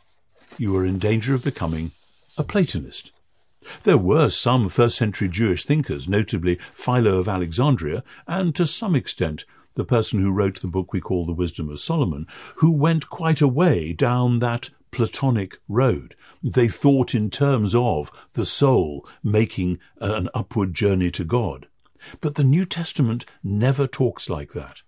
You 0.56 0.76
are 0.76 0.84
in 0.84 0.98
danger 0.98 1.34
of 1.34 1.44
becoming 1.44 1.92
a 2.36 2.44
Platonist. 2.44 3.12
There 3.82 3.98
were 3.98 4.30
some 4.30 4.68
first 4.68 4.96
century 4.96 5.28
Jewish 5.28 5.64
thinkers, 5.64 6.08
notably 6.08 6.58
Philo 6.74 7.18
of 7.18 7.28
Alexandria, 7.28 8.02
and 8.26 8.54
to 8.54 8.66
some 8.66 8.94
extent 8.94 9.44
the 9.74 9.84
person 9.84 10.20
who 10.20 10.32
wrote 10.32 10.60
the 10.60 10.68
book 10.68 10.92
we 10.92 11.00
call 11.00 11.26
The 11.26 11.32
Wisdom 11.32 11.68
of 11.68 11.78
Solomon, 11.78 12.26
who 12.56 12.72
went 12.72 13.10
quite 13.10 13.40
a 13.40 13.48
way 13.48 13.92
down 13.92 14.38
that 14.38 14.70
Platonic 14.90 15.58
road. 15.68 16.16
They 16.42 16.68
thought 16.68 17.14
in 17.14 17.30
terms 17.30 17.74
of 17.74 18.10
the 18.32 18.46
soul 18.46 19.06
making 19.22 19.78
an 20.00 20.28
upward 20.34 20.74
journey 20.74 21.10
to 21.12 21.24
God. 21.24 21.68
But 22.20 22.36
the 22.36 22.44
New 22.44 22.64
Testament 22.64 23.24
never 23.42 23.86
talks 23.86 24.30
like 24.30 24.52
that. 24.52 24.82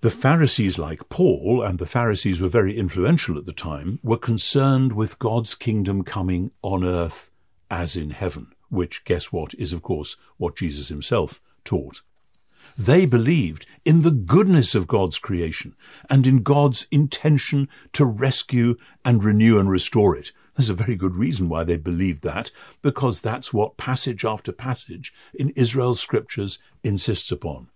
The 0.00 0.10
Pharisees, 0.10 0.78
like 0.78 1.08
Paul, 1.08 1.62
and 1.62 1.78
the 1.78 1.86
Pharisees 1.86 2.40
were 2.40 2.50
very 2.50 2.76
influential 2.76 3.38
at 3.38 3.46
the 3.46 3.52
time, 3.52 3.98
were 4.02 4.18
concerned 4.18 4.92
with 4.92 5.18
God's 5.18 5.54
kingdom 5.54 6.04
coming 6.04 6.50
on 6.60 6.84
earth 6.84 7.30
as 7.70 7.96
in 7.96 8.10
heaven, 8.10 8.52
which, 8.68 9.04
guess 9.06 9.32
what, 9.32 9.54
is 9.54 9.72
of 9.72 9.80
course 9.80 10.16
what 10.36 10.54
Jesus 10.54 10.88
himself 10.88 11.40
taught. 11.64 12.02
They 12.76 13.06
believed 13.06 13.64
in 13.86 14.02
the 14.02 14.10
goodness 14.10 14.74
of 14.74 14.86
God's 14.86 15.18
creation 15.18 15.74
and 16.10 16.26
in 16.26 16.42
God's 16.42 16.86
intention 16.90 17.66
to 17.94 18.04
rescue 18.04 18.76
and 19.02 19.24
renew 19.24 19.58
and 19.58 19.70
restore 19.70 20.14
it. 20.14 20.30
There's 20.56 20.68
a 20.68 20.74
very 20.74 20.96
good 20.96 21.16
reason 21.16 21.48
why 21.48 21.64
they 21.64 21.78
believed 21.78 22.22
that, 22.22 22.50
because 22.82 23.22
that's 23.22 23.54
what 23.54 23.78
passage 23.78 24.26
after 24.26 24.52
passage 24.52 25.14
in 25.32 25.50
Israel's 25.56 26.00
scriptures 26.00 26.58
insists 26.84 27.32
upon. 27.32 27.68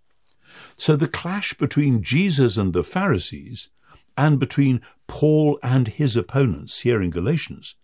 So 0.76 0.96
the 0.96 1.08
clash 1.08 1.54
between 1.54 2.02
Jesus 2.02 2.56
and 2.56 2.72
the 2.72 2.84
Pharisees, 2.84 3.68
and 4.16 4.38
between 4.38 4.80
Paul 5.06 5.58
and 5.62 5.88
his 5.88 6.16
opponents 6.16 6.80
here 6.80 7.00
in 7.00 7.10
Galatians, 7.10 7.74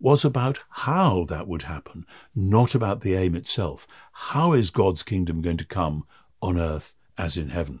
was 0.00 0.24
about 0.24 0.60
how 0.68 1.24
that 1.28 1.46
would 1.46 1.62
happen, 1.62 2.04
not 2.34 2.74
about 2.74 3.02
the 3.02 3.14
aim 3.14 3.34
itself. 3.34 3.86
How 4.12 4.52
is 4.52 4.70
God's 4.70 5.02
kingdom 5.02 5.42
going 5.42 5.58
to 5.58 5.64
come 5.64 6.04
on 6.40 6.58
earth 6.58 6.96
as 7.16 7.36
in 7.36 7.50
heaven? 7.50 7.80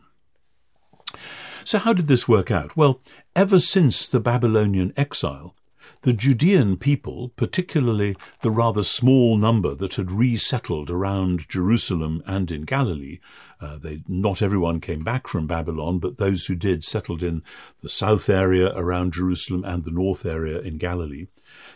So 1.64 1.78
how 1.78 1.92
did 1.92 2.06
this 2.06 2.28
work 2.28 2.50
out? 2.50 2.76
Well, 2.76 3.00
ever 3.34 3.58
since 3.58 4.08
the 4.08 4.20
Babylonian 4.20 4.92
exile, 4.96 5.54
the 6.02 6.12
Judean 6.12 6.76
people, 6.76 7.30
particularly 7.36 8.16
the 8.40 8.50
rather 8.50 8.82
small 8.82 9.36
number 9.36 9.74
that 9.74 9.94
had 9.94 10.10
resettled 10.10 10.90
around 10.90 11.48
Jerusalem 11.48 12.22
and 12.26 12.50
in 12.50 12.62
Galilee, 12.62 13.18
uh, 13.62 13.78
they, 13.78 14.02
not 14.08 14.42
everyone 14.42 14.80
came 14.80 15.04
back 15.04 15.28
from 15.28 15.46
Babylon, 15.46 15.98
but 15.98 16.16
those 16.16 16.46
who 16.46 16.54
did 16.54 16.84
settled 16.84 17.22
in 17.22 17.42
the 17.80 17.88
south 17.88 18.28
area 18.28 18.72
around 18.74 19.12
Jerusalem 19.12 19.64
and 19.64 19.84
the 19.84 19.90
north 19.90 20.26
area 20.26 20.60
in 20.60 20.78
Galilee. 20.78 21.28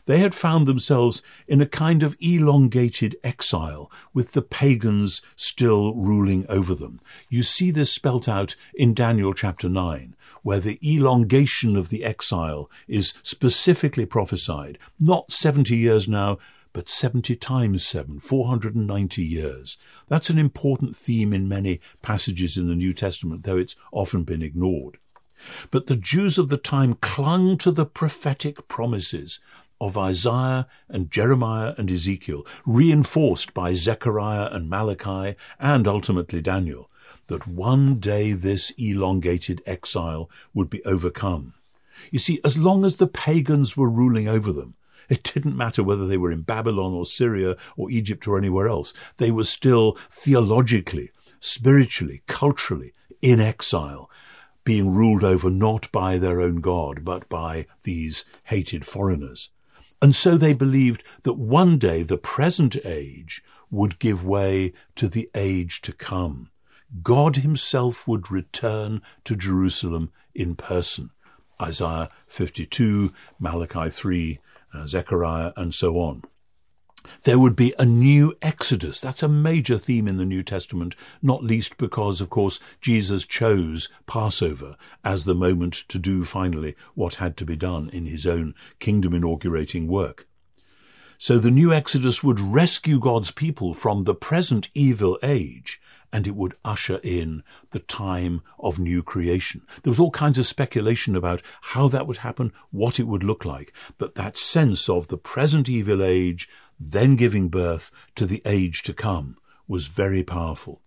They 0.07 0.19
had 0.19 0.35
found 0.35 0.67
themselves 0.67 1.23
in 1.47 1.61
a 1.61 1.67
kind 1.67 2.03
of 2.03 2.17
elongated 2.21 3.17
exile, 3.23 3.91
with 4.15 4.33
the 4.33 4.43
pagans 4.43 5.23
still 5.37 5.95
ruling 5.95 6.47
over 6.49 6.75
them. 6.75 7.01
You 7.29 7.43
see 7.43 7.71
this 7.71 7.93
spelt 7.93 8.29
out 8.29 8.57
in 8.75 8.95
Daniel 8.95 9.35
chapter 9.35 9.69
9 9.69 10.15
where 10.43 10.61
the 10.61 10.79
elongation 10.81 11.75
of 11.75 11.89
the 11.89 12.05
exile 12.05 12.71
is 12.87 13.15
specifically 13.25 14.07
prophesied, 14.07 14.79
not 15.01 15.33
70 15.33 15.77
years 15.77 16.07
now, 16.07 16.39
but 16.77 16.91
70 16.91 17.37
times 17.37 17.87
7, 17.87 18.19
490 18.19 19.23
years. 19.23 19.79
That's 20.09 20.29
an 20.29 20.39
important 20.39 20.95
theme 20.95 21.33
in 21.33 21.49
many 21.49 21.81
passages 22.03 22.59
in 22.59 22.69
the 22.69 22.75
New 22.75 22.93
Testament, 22.93 23.45
though 23.45 23.57
it's 23.57 23.77
often 23.93 24.25
been 24.25 24.43
ignored. 24.43 24.99
But 25.71 25.87
the 25.87 25.97
Jews 25.97 26.37
of 26.37 26.51
the 26.51 26.59
time 26.59 26.99
clung 27.01 27.57
to 27.57 27.71
the 27.71 27.87
prophetic 27.87 28.69
promises 28.69 29.41
of 29.81 29.97
Isaiah 29.97 30.67
and 30.87 31.11
Jeremiah 31.11 31.73
and 31.79 31.91
Ezekiel, 31.91 32.47
reinforced 32.67 33.55
by 33.55 33.73
Zechariah 33.73 34.51
and 34.53 34.69
Malachi 34.69 35.35
and 35.59 35.89
ultimately 35.89 36.43
Daniel 36.43 36.91
that 37.29 37.49
one 37.49 37.99
day 37.99 38.33
this 38.33 38.71
elongated 38.77 39.63
exile 39.65 40.29
would 40.53 40.69
be 40.69 40.85
overcome. 40.85 41.55
You 42.11 42.19
see, 42.19 42.39
as 42.45 42.59
long 42.59 42.85
as 42.85 42.97
the 42.97 43.07
pagans 43.07 43.79
were 43.79 43.89
ruling 43.89 44.29
over 44.29 44.53
them, 44.53 44.75
it 45.09 45.23
didn't 45.23 45.57
matter 45.57 45.83
whether 45.83 46.07
they 46.07 46.17
were 46.17 46.33
in 46.33 46.43
Babylon 46.43 46.93
or 46.93 47.07
Syria 47.07 47.57
or 47.77 47.91
Egypt 47.91 48.27
or 48.27 48.39
anywhere 48.39 48.69
else. 48.69 48.93
They 49.17 49.31
were 49.31 49.45
still 49.45 49.99
theologically, 50.11 51.11
spiritually, 51.41 52.23
culturally 52.27 52.93
in 53.23 53.41
exile, 53.41 54.11
being 54.65 54.93
ruled 54.93 55.25
over 55.25 55.49
not 55.51 55.91
by 55.93 56.19
their 56.19 56.41
own 56.41 56.57
God, 56.57 57.05
but 57.05 57.29
by 57.29 57.67
these 57.85 58.25
hated 58.45 58.85
foreigners. 58.85 59.51
And 60.03 60.15
so 60.15 60.37
they 60.37 60.53
believed 60.53 61.05
that 61.23 61.35
one 61.35 61.79
day 61.79 62.03
the 62.03 62.19
present 62.19 62.77
age 62.85 63.43
would 63.71 63.99
give 63.99 64.25
way 64.25 64.73
to 64.97 65.09
the 65.09 65.31
age 65.35 65.81
to 65.83 65.93
come. 65.93 66.51
God 67.03 67.37
himself 67.37 68.07
would 68.07 68.31
return 68.31 69.03
to 69.25 69.37
Jerusalem 69.37 70.11
in 70.35 70.55
person. 70.55 71.11
Isaiah 71.61 72.11
52, 72.27 73.13
Malachi 73.39 73.91
3, 73.91 74.39
uh, 74.77 74.87
Zechariah, 74.87 75.53
and 75.57 75.75
so 75.75 75.99
on. 75.99 76.23
There 77.23 77.39
would 77.39 77.55
be 77.55 77.73
a 77.79 77.87
new 77.87 78.35
exodus. 78.43 79.01
That's 79.01 79.23
a 79.23 79.29
major 79.29 79.79
theme 79.79 80.09
in 80.09 80.17
the 80.17 80.25
New 80.25 80.43
Testament, 80.43 80.97
not 81.23 81.45
least 81.45 81.79
because, 81.79 82.21
of 82.21 82.31
course, 82.31 82.59
Jesus 82.81 83.25
chose 83.25 83.89
Passover 84.07 84.77
as 85.05 85.25
the 85.25 85.35
moment 85.35 85.85
to 85.89 85.99
do 85.99 86.25
finally 86.25 86.75
what 86.95 87.15
had 87.15 87.37
to 87.39 87.45
be 87.45 87.57
done 87.57 87.91
in 87.91 88.07
his 88.07 88.27
own 88.27 88.55
kingdom 88.81 89.15
inaugurating 89.15 89.87
work. 89.87 90.27
So 91.19 91.39
the 91.39 91.51
new 91.51 91.73
exodus 91.73 92.23
would 92.23 92.41
rescue 92.41 92.99
God's 92.99 93.31
people 93.31 93.75
from 93.75 94.05
the 94.05 94.15
present 94.15 94.69
evil 94.75 95.19
age 95.23 95.81
and 96.13 96.27
it 96.27 96.37
would 96.37 96.55
usher 96.65 97.01
in 97.03 97.43
the 97.71 97.79
time 97.79 98.43
of 98.59 98.79
new 98.79 99.03
creation. 99.03 99.63
There 99.83 99.91
was 99.91 100.01
all 100.01 100.11
kinds 100.11 100.39
of 100.39 100.47
speculation 100.47 101.17
about 101.17 101.43
how 101.61 101.89
that 101.89 102.07
would 102.07 102.19
happen, 102.19 102.53
what 102.71 103.01
it 103.01 103.07
would 103.07 103.25
look 103.25 103.45
like, 103.45 103.73
but 103.99 104.15
that 104.15 104.39
sense 104.39 104.89
of 104.89 105.09
the 105.09 105.19
present 105.19 105.69
evil 105.69 106.03
age 106.03 106.49
then 106.79 107.17
giving 107.17 107.49
birth 107.49 107.91
to 108.15 108.27
the 108.27 108.43
age 108.45 108.83
to 108.85 108.93
come 108.93 109.37
was 109.67 109.87
very 109.87 110.23
powerful. 110.23 110.81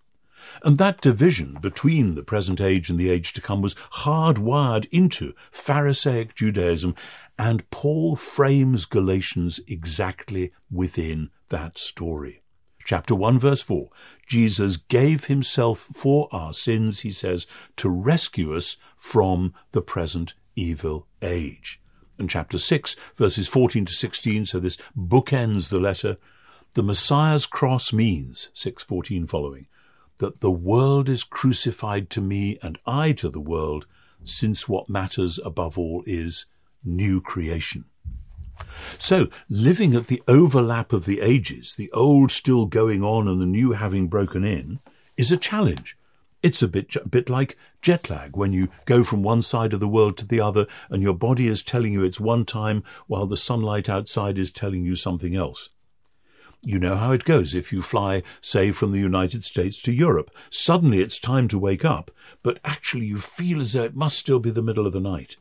And 0.63 0.77
that 0.77 1.01
division 1.01 1.57
between 1.61 2.15
the 2.15 2.23
present 2.23 2.61
age 2.61 2.89
and 2.89 2.97
the 2.97 3.09
age 3.09 3.33
to 3.33 3.41
come 3.41 3.61
was 3.61 3.75
hardwired 3.93 4.87
into 4.91 5.33
Pharisaic 5.51 6.33
Judaism, 6.33 6.95
and 7.39 7.67
Paul 7.71 8.17
frames 8.17 8.84
Galatians 8.84 9.62
exactly 9.65 10.52
within 10.69 11.30
that 11.47 11.78
story. 11.78 12.43
Chapter 12.86 13.15
1 13.15 13.39
verse 13.39 13.62
4. 13.62 13.89
Jesus 14.28 14.75
gave 14.75 15.25
himself 15.25 15.80
for 15.80 16.28
our 16.34 16.52
sins, 16.52 16.99
he 16.99 17.12
says, 17.12 17.47
to 17.78 17.89
rescue 17.89 18.54
us 18.54 18.75
from 18.97 19.54
the 19.71 19.82
present 19.82 20.34
evil 20.58 21.08
age. 21.21 21.82
And 22.17 22.30
chapter 22.30 22.58
6 22.58 22.97
verses 23.15 23.47
14 23.47 23.86
to 23.86 23.93
16, 23.93 24.47
so 24.47 24.60
this 24.60 24.78
bookends 24.97 25.69
the 25.69 25.80
letter. 25.80 26.17
The 26.73 26.84
Messiah's 26.84 27.45
cross 27.45 27.93
means, 27.93 28.49
614 28.54 29.28
following, 29.28 29.67
that 30.17 30.41
the 30.41 30.52
world 30.52 31.08
is 31.08 31.23
crucified 31.23 32.10
to 32.10 32.21
me 32.21 32.60
and 32.62 32.78
I 32.86 33.13
to 33.13 33.30
the 33.30 33.39
world, 33.39 33.88
since 34.25 34.67
what 34.67 34.89
matters 34.89 35.39
above 35.45 35.78
all 35.78 36.04
is 36.06 36.45
new 36.83 37.21
creation. 37.21 37.85
So, 38.97 39.29
living 39.49 39.95
at 39.95 40.07
the 40.07 40.21
overlap 40.27 40.91
of 40.93 41.05
the 41.05 41.21
ages, 41.21 41.75
the 41.75 41.91
old 41.91 42.31
still 42.31 42.65
going 42.65 43.03
on 43.03 43.27
and 43.27 43.39
the 43.39 43.45
new 43.45 43.71
having 43.71 44.07
broken 44.07 44.43
in, 44.43 44.79
is 45.17 45.31
a 45.31 45.37
challenge. 45.37 45.97
It's 46.41 46.61
a 46.61 46.67
bit, 46.67 46.95
a 46.95 47.07
bit 47.07 47.29
like 47.29 47.57
jet 47.81 48.09
lag 48.09 48.37
when 48.37 48.53
you 48.53 48.69
go 48.85 49.03
from 49.03 49.23
one 49.23 49.41
side 49.41 49.73
of 49.73 49.81
the 49.81 49.87
world 49.87 50.17
to 50.17 50.25
the 50.27 50.39
other 50.39 50.67
and 50.89 51.03
your 51.03 51.13
body 51.13 51.47
is 51.47 51.61
telling 51.61 51.91
you 51.91 52.03
it's 52.03 52.19
one 52.19 52.45
time 52.45 52.83
while 53.07 53.25
the 53.25 53.35
sunlight 53.35 53.89
outside 53.89 54.37
is 54.37 54.51
telling 54.51 54.85
you 54.85 54.95
something 54.95 55.35
else. 55.35 55.69
You 56.65 56.79
know 56.79 56.95
how 56.95 57.11
it 57.11 57.23
goes 57.23 57.55
if 57.55 57.71
you 57.71 57.81
fly, 57.81 58.23
say, 58.41 58.71
from 58.71 58.91
the 58.91 58.99
United 58.99 59.43
States 59.43 59.81
to 59.83 59.93
Europe. 59.93 60.31
Suddenly 60.49 61.01
it's 61.01 61.19
time 61.19 61.47
to 61.49 61.59
wake 61.59 61.85
up, 61.85 62.11
but 62.43 62.59
actually 62.63 63.05
you 63.05 63.17
feel 63.17 63.61
as 63.61 63.73
though 63.73 63.83
it 63.83 63.95
must 63.95 64.17
still 64.17 64.39
be 64.39 64.49
the 64.49 64.61
middle 64.61 64.85
of 64.85 64.93
the 64.93 64.99
night. 64.99 65.37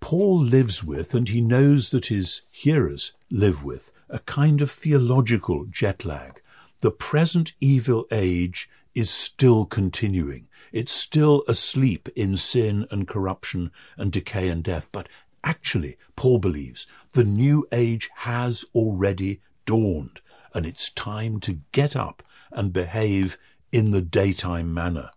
Paul 0.00 0.40
lives 0.40 0.82
with, 0.82 1.14
and 1.14 1.28
he 1.28 1.40
knows 1.40 1.90
that 1.90 2.06
his 2.06 2.42
hearers 2.50 3.12
live 3.30 3.64
with, 3.64 3.92
a 4.08 4.20
kind 4.20 4.62
of 4.62 4.70
theological 4.70 5.66
jet 5.66 6.04
lag. 6.04 6.40
The 6.80 6.90
present 6.90 7.52
evil 7.60 8.06
age 8.10 8.70
is 8.94 9.10
still 9.10 9.64
continuing. 9.64 10.48
It's 10.72 10.92
still 10.92 11.44
asleep 11.48 12.08
in 12.14 12.36
sin 12.36 12.86
and 12.90 13.08
corruption 13.08 13.70
and 13.96 14.12
decay 14.12 14.48
and 14.48 14.62
death. 14.62 14.86
But 14.92 15.08
actually, 15.44 15.96
Paul 16.16 16.38
believes 16.38 16.86
the 17.12 17.24
new 17.24 17.66
age 17.72 18.08
has 18.16 18.64
already 18.74 19.40
dawned, 19.66 20.20
and 20.54 20.64
it's 20.64 20.90
time 20.90 21.40
to 21.40 21.60
get 21.72 21.96
up 21.96 22.22
and 22.50 22.72
behave 22.72 23.36
in 23.72 23.90
the 23.90 24.02
daytime 24.02 24.72
manner. 24.72 25.10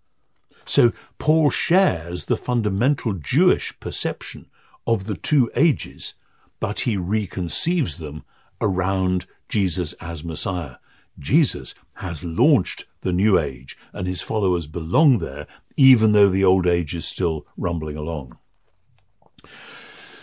So 0.66 0.92
Paul 1.18 1.50
shares 1.50 2.26
the 2.26 2.38
fundamental 2.38 3.14
Jewish 3.14 3.80
perception 3.80 4.48
of 4.92 5.06
the 5.06 5.16
two 5.16 5.50
ages, 5.56 6.16
but 6.60 6.82
he 6.82 6.98
reconceives 6.98 7.98
them 7.98 8.24
around 8.60 9.26
Jesus 9.48 9.94
as 9.94 10.24
Messiah. 10.24 10.76
Jesus 11.18 11.74
has 11.96 12.26
launched 12.26 12.86
the 13.02 13.14
new 13.14 13.40
age, 13.40 13.78
and 13.94 14.06
his 14.06 14.22
followers 14.22 14.68
belong 14.68 15.20
there, 15.20 15.48
even 15.78 16.12
though 16.12 16.30
the 16.30 16.44
old 16.44 16.68
age 16.68 16.94
is 16.94 17.06
still 17.06 17.46
rumbling 17.56 17.96
along. 17.96 18.38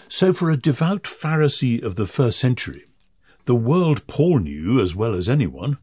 So, 0.07 0.33
for 0.33 0.51
a 0.51 0.57
devout 0.57 1.05
Pharisee 1.05 1.83
of 1.83 1.97
the 1.97 2.07
first 2.07 2.39
century, 2.39 2.85
the 3.45 3.55
world 3.55 4.07
Paul 4.07 4.41
knew 4.41 4.81
as 4.83 4.95
well 4.95 5.15
as 5.15 5.29
anyone, 5.29 5.79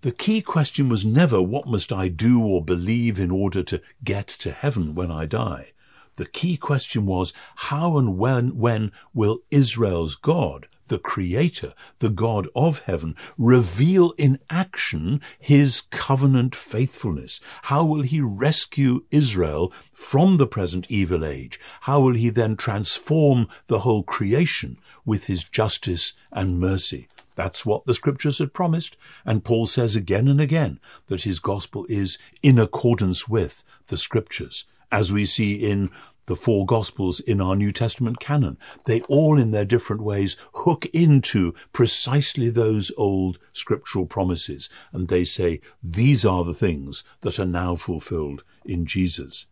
the 0.00 0.12
key 0.12 0.40
question 0.40 0.88
was 0.88 1.04
never 1.04 1.40
what 1.40 1.66
must 1.66 1.92
I 1.92 2.08
do 2.08 2.42
or 2.42 2.64
believe 2.64 3.18
in 3.18 3.30
order 3.30 3.62
to 3.62 3.82
get 4.02 4.26
to 4.26 4.52
heaven 4.52 4.94
when 4.94 5.10
I 5.10 5.26
die, 5.26 5.72
the 6.16 6.26
key 6.26 6.56
question 6.56 7.06
was 7.06 7.32
how 7.56 7.98
and 7.98 8.18
when, 8.18 8.56
when 8.56 8.92
will 9.14 9.40
Israel's 9.50 10.14
God, 10.14 10.68
the 10.88 10.98
Creator, 10.98 11.74
the 12.00 12.10
God 12.10 12.48
of 12.54 12.80
heaven, 12.80 13.16
reveal 13.38 14.12
in 14.18 14.38
action 14.50 15.20
his 15.38 15.80
covenant 15.80 16.54
faithfulness? 16.54 17.40
How 17.62 17.84
will 17.84 18.02
he 18.02 18.20
rescue 18.20 19.04
Israel 19.10 19.72
from 19.92 20.36
the 20.36 20.46
present 20.46 20.86
evil 20.90 21.24
age? 21.24 21.58
How 21.82 22.00
will 22.00 22.14
he 22.14 22.30
then 22.30 22.56
transform 22.56 23.48
the 23.66 23.80
whole 23.80 24.02
creation 24.02 24.78
with 25.04 25.26
his 25.26 25.44
justice 25.44 26.12
and 26.30 26.60
mercy. 26.60 27.08
That's 27.34 27.64
what 27.64 27.86
the 27.86 27.94
scriptures 27.94 28.38
had 28.38 28.52
promised, 28.52 28.96
and 29.24 29.44
Paul 29.44 29.66
says 29.66 29.96
again 29.96 30.28
and 30.28 30.40
again 30.40 30.78
that 31.06 31.22
his 31.22 31.40
gospel 31.40 31.86
is 31.88 32.18
in 32.42 32.58
accordance 32.58 33.26
with 33.26 33.64
the 33.86 33.96
scriptures, 33.96 34.66
as 34.92 35.12
we 35.12 35.24
see 35.24 35.54
in 35.54 35.90
the 36.26 36.36
four 36.36 36.64
Gospels 36.64 37.18
in 37.18 37.40
our 37.40 37.56
New 37.56 37.72
Testament 37.72 38.20
canon. 38.20 38.56
They 38.84 39.00
all, 39.02 39.38
in 39.38 39.50
their 39.50 39.64
different 39.64 40.02
ways, 40.02 40.36
hook 40.54 40.86
into 40.92 41.52
precisely 41.72 42.48
those 42.48 42.92
old 42.96 43.40
scriptural 43.52 44.06
promises, 44.06 44.70
and 44.92 45.08
they 45.08 45.24
say, 45.24 45.60
these 45.82 46.24
are 46.24 46.44
the 46.44 46.54
things 46.54 47.02
that 47.22 47.40
are 47.40 47.46
now 47.46 47.74
fulfilled 47.74 48.44
in 48.64 48.86
Jesus. 48.86 49.46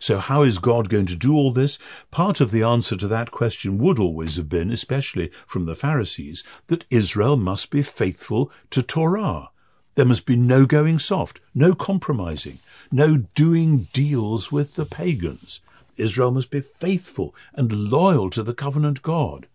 So 0.00 0.18
how 0.18 0.42
is 0.42 0.58
God 0.58 0.88
going 0.88 1.06
to 1.06 1.16
do 1.16 1.34
all 1.34 1.52
this? 1.52 1.78
Part 2.10 2.40
of 2.40 2.50
the 2.50 2.62
answer 2.62 2.96
to 2.96 3.08
that 3.08 3.30
question 3.30 3.78
would 3.78 3.98
always 3.98 4.36
have 4.36 4.48
been, 4.48 4.70
especially 4.70 5.30
from 5.46 5.64
the 5.64 5.74
Pharisees, 5.74 6.42
that 6.68 6.84
Israel 6.90 7.36
must 7.36 7.70
be 7.70 7.82
faithful 7.82 8.50
to 8.70 8.82
Torah. 8.82 9.50
There 9.98 10.06
must 10.06 10.26
be 10.26 10.36
no 10.36 10.64
going 10.64 11.00
soft, 11.00 11.40
no 11.56 11.74
compromising, 11.74 12.60
no 12.92 13.16
doing 13.34 13.88
deals 13.92 14.52
with 14.52 14.76
the 14.76 14.86
pagans. 14.86 15.60
Israel 15.96 16.30
must 16.30 16.52
be 16.52 16.60
faithful 16.60 17.34
and 17.52 17.90
loyal 17.90 18.30
to 18.30 18.44
the 18.44 18.54
covenant 18.54 19.02
God, 19.02 19.48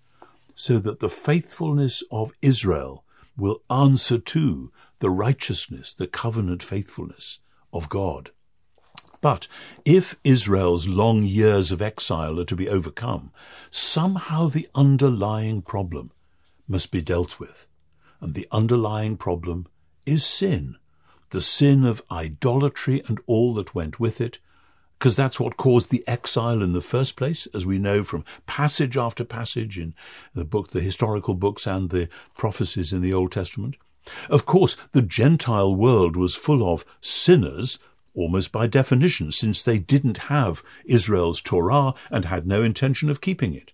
so 0.54 0.80
that 0.80 1.00
the 1.00 1.08
faithfulness 1.08 2.04
of 2.12 2.34
Israel 2.42 3.06
will 3.38 3.62
answer 3.70 4.18
to 4.18 4.70
the 5.00 5.10
righteousness, 5.10 5.94
the 5.94 6.08
covenant 6.08 6.62
faithfulness 6.62 7.40
of 7.72 7.88
God. 7.88 8.32
But 9.22 9.48
if 9.86 10.18
Israel's 10.26 10.90
long 10.90 11.24
years 11.24 11.72
of 11.72 11.82
exile 11.82 12.38
are 12.38 12.44
to 12.44 12.56
be 12.58 12.68
overcome, 12.68 13.32
somehow 13.72 14.50
the 14.50 14.68
underlying 14.76 15.62
problem 15.62 16.12
must 16.68 16.92
be 16.92 17.02
dealt 17.02 17.40
with. 17.40 17.66
And 18.20 18.34
the 18.34 18.50
underlying 18.52 19.16
problem 19.16 19.68
is 20.06 20.26
sin. 20.26 20.78
The 21.32 21.42
sin 21.42 21.86
of 21.86 22.04
idolatry 22.12 23.02
and 23.08 23.20
all 23.26 23.54
that 23.56 23.74
went 23.74 24.00
with 24.00 24.22
it, 24.22 24.40
because 25.00 25.16
that's 25.16 25.40
what 25.40 25.58
caused 25.58 25.90
the 25.90 26.04
exile 26.08 26.62
in 26.62 26.74
the 26.74 26.82
first 26.82 27.16
place, 27.16 27.48
as 27.54 27.66
we 27.66 27.78
know 27.78 28.04
from 28.04 28.24
passage 28.46 28.96
after 28.96 29.26
passage 29.26 29.78
in 29.78 29.94
the 30.34 30.46
book, 30.46 30.72
the 30.72 30.82
historical 30.82 31.34
books 31.34 31.68
and 31.68 31.90
the 31.90 32.08
prophecies 32.36 32.94
in 32.94 33.02
the 33.02 33.14
Old 33.14 33.32
Testament. 33.32 33.76
Of 34.30 34.46
course, 34.46 34.78
the 34.92 35.02
Gentile 35.02 35.74
world 35.76 36.16
was 36.16 36.36
full 36.36 36.72
of 36.72 36.86
sinners, 37.02 37.80
almost 38.14 38.52
by 38.52 38.68
definition, 38.68 39.32
since 39.32 39.64
they 39.64 39.80
didn't 39.80 40.30
have 40.30 40.64
Israel's 40.86 41.42
Torah 41.42 41.94
and 42.12 42.26
had 42.26 42.46
no 42.46 42.64
intention 42.64 43.10
of 43.10 43.22
keeping 43.22 43.54
it. 43.54 43.74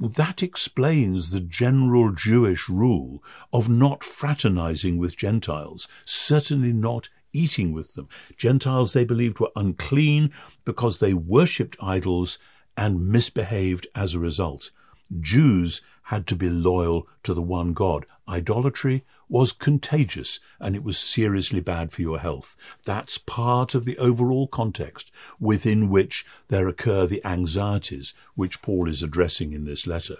That 0.00 0.42
explains 0.42 1.30
the 1.30 1.40
general 1.40 2.12
Jewish 2.12 2.68
rule 2.68 3.22
of 3.52 3.68
not 3.68 4.02
fraternizing 4.02 4.98
with 4.98 5.16
Gentiles, 5.16 5.86
certainly 6.04 6.72
not 6.72 7.10
eating 7.32 7.72
with 7.72 7.94
them. 7.94 8.08
Gentiles 8.36 8.92
they 8.92 9.04
believed 9.04 9.38
were 9.38 9.52
unclean 9.54 10.32
because 10.64 10.98
they 10.98 11.14
worshipped 11.14 11.76
idols 11.80 12.38
and 12.76 13.08
misbehaved 13.08 13.86
as 13.94 14.14
a 14.14 14.18
result. 14.18 14.72
Jews 15.20 15.80
had 16.02 16.26
to 16.26 16.36
be 16.36 16.50
loyal 16.50 17.06
to 17.22 17.32
the 17.32 17.42
one 17.42 17.72
God. 17.72 18.04
Idolatry 18.28 19.04
was 19.28 19.52
contagious 19.52 20.40
and 20.60 20.76
it 20.76 20.82
was 20.82 20.98
seriously 20.98 21.60
bad 21.60 21.92
for 21.92 22.02
your 22.02 22.18
health. 22.18 22.56
That's 22.84 23.18
part 23.18 23.74
of 23.74 23.84
the 23.84 23.98
overall 23.98 24.46
context 24.46 25.10
within 25.40 25.88
which 25.88 26.24
there 26.48 26.68
occur 26.68 27.06
the 27.06 27.24
anxieties 27.24 28.14
which 28.34 28.62
Paul 28.62 28.88
is 28.88 29.02
addressing 29.02 29.52
in 29.52 29.64
this 29.64 29.86
letter. 29.86 30.16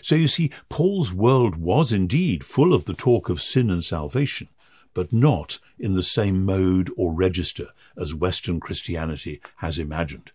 So 0.00 0.14
you 0.14 0.28
see, 0.28 0.50
Paul's 0.68 1.12
world 1.12 1.56
was 1.56 1.92
indeed 1.92 2.44
full 2.44 2.72
of 2.72 2.84
the 2.84 2.94
talk 2.94 3.28
of 3.28 3.42
sin 3.42 3.70
and 3.70 3.84
salvation, 3.84 4.48
but 4.94 5.12
not 5.12 5.58
in 5.78 5.94
the 5.94 6.02
same 6.02 6.44
mode 6.44 6.90
or 6.96 7.12
register 7.12 7.68
as 7.96 8.14
Western 8.14 8.60
Christianity 8.60 9.40
has 9.56 9.78
imagined. 9.78 10.30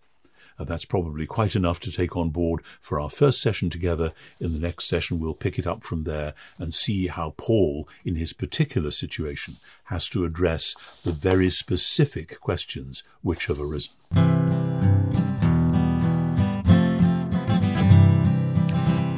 And 0.58 0.66
that's 0.66 0.84
probably 0.84 1.26
quite 1.26 1.54
enough 1.54 1.80
to 1.80 1.92
take 1.92 2.16
on 2.16 2.30
board 2.30 2.62
for 2.80 3.00
our 3.00 3.10
first 3.10 3.40
session 3.40 3.70
together. 3.70 4.12
In 4.40 4.52
the 4.52 4.58
next 4.58 4.86
session, 4.86 5.20
we'll 5.20 5.34
pick 5.34 5.58
it 5.58 5.66
up 5.66 5.84
from 5.84 6.04
there 6.04 6.34
and 6.58 6.74
see 6.74 7.06
how 7.06 7.34
Paul, 7.36 7.88
in 8.04 8.16
his 8.16 8.32
particular 8.32 8.90
situation, 8.90 9.54
has 9.84 10.08
to 10.08 10.24
address 10.24 10.74
the 11.04 11.12
very 11.12 11.50
specific 11.50 12.40
questions 12.40 13.02
which 13.22 13.46
have 13.46 13.60
arisen. 13.60 14.27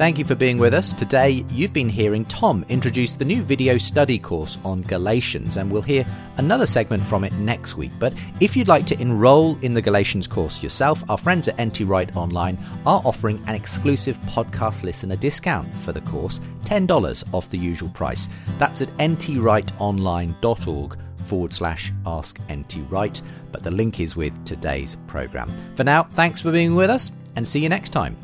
Thank 0.00 0.18
you 0.18 0.24
for 0.24 0.34
being 0.34 0.56
with 0.56 0.72
us. 0.72 0.94
Today, 0.94 1.44
you've 1.50 1.74
been 1.74 1.90
hearing 1.90 2.24
Tom 2.24 2.64
introduce 2.70 3.16
the 3.16 3.24
new 3.26 3.42
video 3.42 3.76
study 3.76 4.18
course 4.18 4.56
on 4.64 4.80
Galatians, 4.80 5.58
and 5.58 5.70
we'll 5.70 5.82
hear 5.82 6.06
another 6.38 6.66
segment 6.66 7.06
from 7.06 7.22
it 7.22 7.34
next 7.34 7.76
week. 7.76 7.92
But 7.98 8.14
if 8.40 8.56
you'd 8.56 8.66
like 8.66 8.86
to 8.86 8.98
enroll 8.98 9.58
in 9.58 9.74
the 9.74 9.82
Galatians 9.82 10.26
course 10.26 10.62
yourself, 10.62 11.04
our 11.10 11.18
friends 11.18 11.48
at 11.48 11.62
NT 11.62 11.80
Wright 11.80 12.16
Online 12.16 12.56
are 12.86 13.02
offering 13.04 13.44
an 13.46 13.54
exclusive 13.54 14.18
podcast 14.22 14.84
listener 14.84 15.16
discount 15.16 15.68
for 15.80 15.92
the 15.92 16.00
course 16.00 16.40
$10 16.64 17.34
off 17.34 17.50
the 17.50 17.58
usual 17.58 17.90
price. 17.90 18.30
That's 18.56 18.80
at 18.80 18.88
ntwrightonline.org 18.96 20.98
forward 21.26 21.52
slash 21.52 21.92
ask 22.06 22.40
NT 22.50 22.78
Wright, 22.88 23.20
but 23.52 23.62
the 23.62 23.70
link 23.70 24.00
is 24.00 24.16
with 24.16 24.46
today's 24.46 24.96
programme. 25.06 25.54
For 25.76 25.84
now, 25.84 26.04
thanks 26.04 26.40
for 26.40 26.52
being 26.52 26.74
with 26.74 26.88
us 26.88 27.12
and 27.36 27.46
see 27.46 27.60
you 27.60 27.68
next 27.68 27.90
time. 27.90 28.16